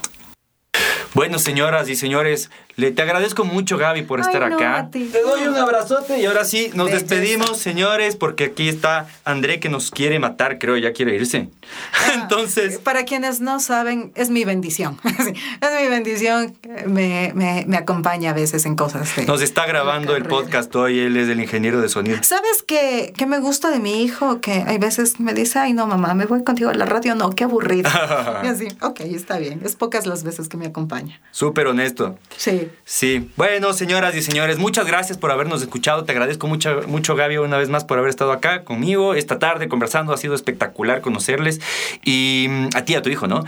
Bueno, 1.15 1.39
señoras 1.39 1.89
y 1.89 1.97
señores, 1.97 2.51
le 2.77 2.91
te 2.91 3.01
agradezco 3.01 3.45
mucho, 3.45 3.79
Gaby, 3.79 4.03
por 4.03 4.21
estar 4.21 4.43
acá. 4.43 4.89
Te 4.93 5.09
doy 5.09 5.49
un 5.49 5.57
abrazote 5.57 6.19
y 6.19 6.27
ahora 6.27 6.45
sí, 6.45 6.71
nos 6.75 6.91
despedimos, 6.91 7.59
señores, 7.59 8.17
porque 8.17 8.45
aquí 8.45 8.69
está 8.69 9.07
André 9.25 9.61
que 9.61 9.69
nos 9.69 9.91
quiere 9.91 10.19
matar, 10.19 10.59
creo, 10.59 10.77
ya 10.77 10.93
quiere 10.93 11.15
irse. 11.15 11.49
Ah, 11.93 12.13
Entonces. 12.23 12.79
Para 12.79 13.05
quienes 13.05 13.41
no 13.41 13.61
saben, 13.61 14.13
es 14.15 14.29
mi 14.29 14.45
bendición. 14.45 14.99
es 15.05 15.83
mi 15.83 15.89
bendición. 15.89 16.55
Me, 16.87 17.33
me, 17.35 17.65
me, 17.67 17.77
acompaña 17.77 18.31
a 18.31 18.35
veces 18.35 18.67
en 18.67 18.77
cosas. 18.77 19.09
nos 19.27 19.41
está 19.43 19.67
grabando 19.67 20.15
el 20.17 20.25
podcast 20.25 20.75
hoy, 20.77 20.99
él 20.99 21.17
es 21.17 21.29
el 21.29 21.41
ingeniero 21.41 21.81
de 21.81 21.89
sonido. 21.89 22.19
¿Sabes 22.23 22.63
qué, 22.67 23.13
qué 23.17 23.27
me 23.27 23.39
gusta 23.39 23.71
de 23.71 23.79
mi 23.79 24.03
hijo? 24.03 24.41
Que 24.41 24.65
hay 24.67 24.79
veces 24.79 25.19
me 25.19 25.33
dice, 25.33 25.59
ay, 25.59 25.73
no, 25.73 25.87
mamá, 25.87 26.15
me 26.15 26.27
voy 26.27 26.45
contigo 26.45 26.71
a 26.71 26.75
la 26.75 26.85
radio. 26.85 27.15
No, 27.15 27.31
qué 27.31 27.45
aburrido. 27.45 27.91
y 28.45 28.47
así, 28.47 28.69
ok, 28.83 29.01
está 29.01 29.39
bien. 29.39 29.61
Es 29.65 29.77
pocas 29.77 30.07
las 30.07 30.25
veces 30.25 30.49
que 30.49 30.57
me 30.57 30.67
acompaña. 30.67 30.96
Súper 31.31 31.67
honesto. 31.67 32.19
Sí. 32.37 32.69
Sí. 32.85 33.31
Bueno, 33.37 33.73
señoras 33.73 34.15
y 34.15 34.23
señores, 34.23 34.59
muchas 34.59 34.87
gracias 34.87 35.19
por 35.19 35.31
habernos 35.31 35.61
escuchado. 35.63 36.05
Te 36.05 36.13
agradezco 36.13 36.47
mucho, 36.47 36.83
mucho, 36.87 37.15
Gaby, 37.15 37.39
una 37.39 37.59
vez 37.59 37.69
más 37.69 37.85
por 37.85 37.99
haber 37.99 38.11
estado 38.11 38.33
acá 38.33 38.65
conmigo 38.65 39.15
esta 39.15 39.39
tarde 39.39 39.69
conversando. 39.69 40.13
Ha 40.13 40.17
sido 40.17 40.35
espectacular 40.35 41.01
conocerles. 41.01 41.61
Y 42.05 42.47
mm, 42.49 42.69
a 42.75 42.85
ti, 42.85 42.95
a 42.95 43.03
tu 43.03 43.11
hijo, 43.11 43.27
¿no? 43.27 43.45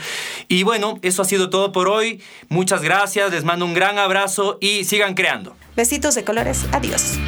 Y 0.49 0.65
bueno, 0.65 0.99
eso 1.03 1.23
ha 1.23 1.25
sido 1.25 1.51
todo 1.51 1.73
por 1.73 1.89
hoy. 1.89 2.23
Muchas 2.49 2.83
gracias. 2.83 3.31
Les 3.31 3.45
mando 3.45 3.65
un 3.65 3.75
gran 3.75 3.99
abrazo 3.99 4.59
y 4.61 4.85
sigan 4.85 5.15
creando. 5.15 5.57
Besitos 5.77 6.15
de 6.15 6.25
colores. 6.25 6.67
Adiós. 6.73 7.19